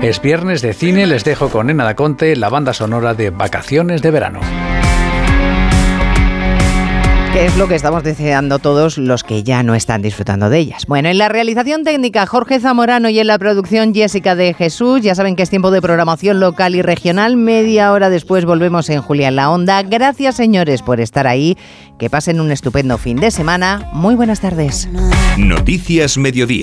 Es 0.00 0.22
viernes 0.22 0.62
de 0.62 0.74
cine, 0.74 1.06
les 1.06 1.24
dejo 1.24 1.48
con 1.48 1.70
Ena 1.70 1.84
da 1.84 1.96
Conte, 1.96 2.36
la 2.36 2.48
banda 2.48 2.72
sonora 2.72 3.14
de 3.14 3.30
Vacaciones 3.30 4.00
de 4.00 4.10
Verano. 4.12 4.40
Que 7.32 7.46
es 7.46 7.56
lo 7.56 7.66
que 7.66 7.74
estamos 7.74 8.02
deseando 8.02 8.58
todos 8.58 8.98
los 8.98 9.24
que 9.24 9.42
ya 9.42 9.62
no 9.62 9.74
están 9.74 10.02
disfrutando 10.02 10.50
de 10.50 10.58
ellas. 10.58 10.84
Bueno, 10.86 11.08
en 11.08 11.16
la 11.16 11.30
realización 11.30 11.82
técnica 11.82 12.26
Jorge 12.26 12.60
Zamorano 12.60 13.08
y 13.08 13.18
en 13.18 13.26
la 13.26 13.38
producción 13.38 13.94
Jessica 13.94 14.34
de 14.34 14.52
Jesús. 14.52 15.00
Ya 15.00 15.14
saben 15.14 15.34
que 15.34 15.42
es 15.42 15.48
tiempo 15.48 15.70
de 15.70 15.80
programación 15.80 16.40
local 16.40 16.74
y 16.74 16.82
regional. 16.82 17.36
Media 17.36 17.92
hora 17.92 18.10
después 18.10 18.44
volvemos 18.44 18.90
en 18.90 19.00
Julia 19.00 19.30
la 19.30 19.50
Onda. 19.50 19.82
Gracias 19.82 20.36
señores 20.36 20.82
por 20.82 21.00
estar 21.00 21.26
ahí. 21.26 21.56
Que 21.98 22.10
pasen 22.10 22.38
un 22.38 22.50
estupendo 22.50 22.98
fin 22.98 23.16
de 23.16 23.30
semana. 23.30 23.88
Muy 23.94 24.14
buenas 24.14 24.40
tardes. 24.40 24.88
Noticias 25.38 26.18
Mediodía. 26.18 26.60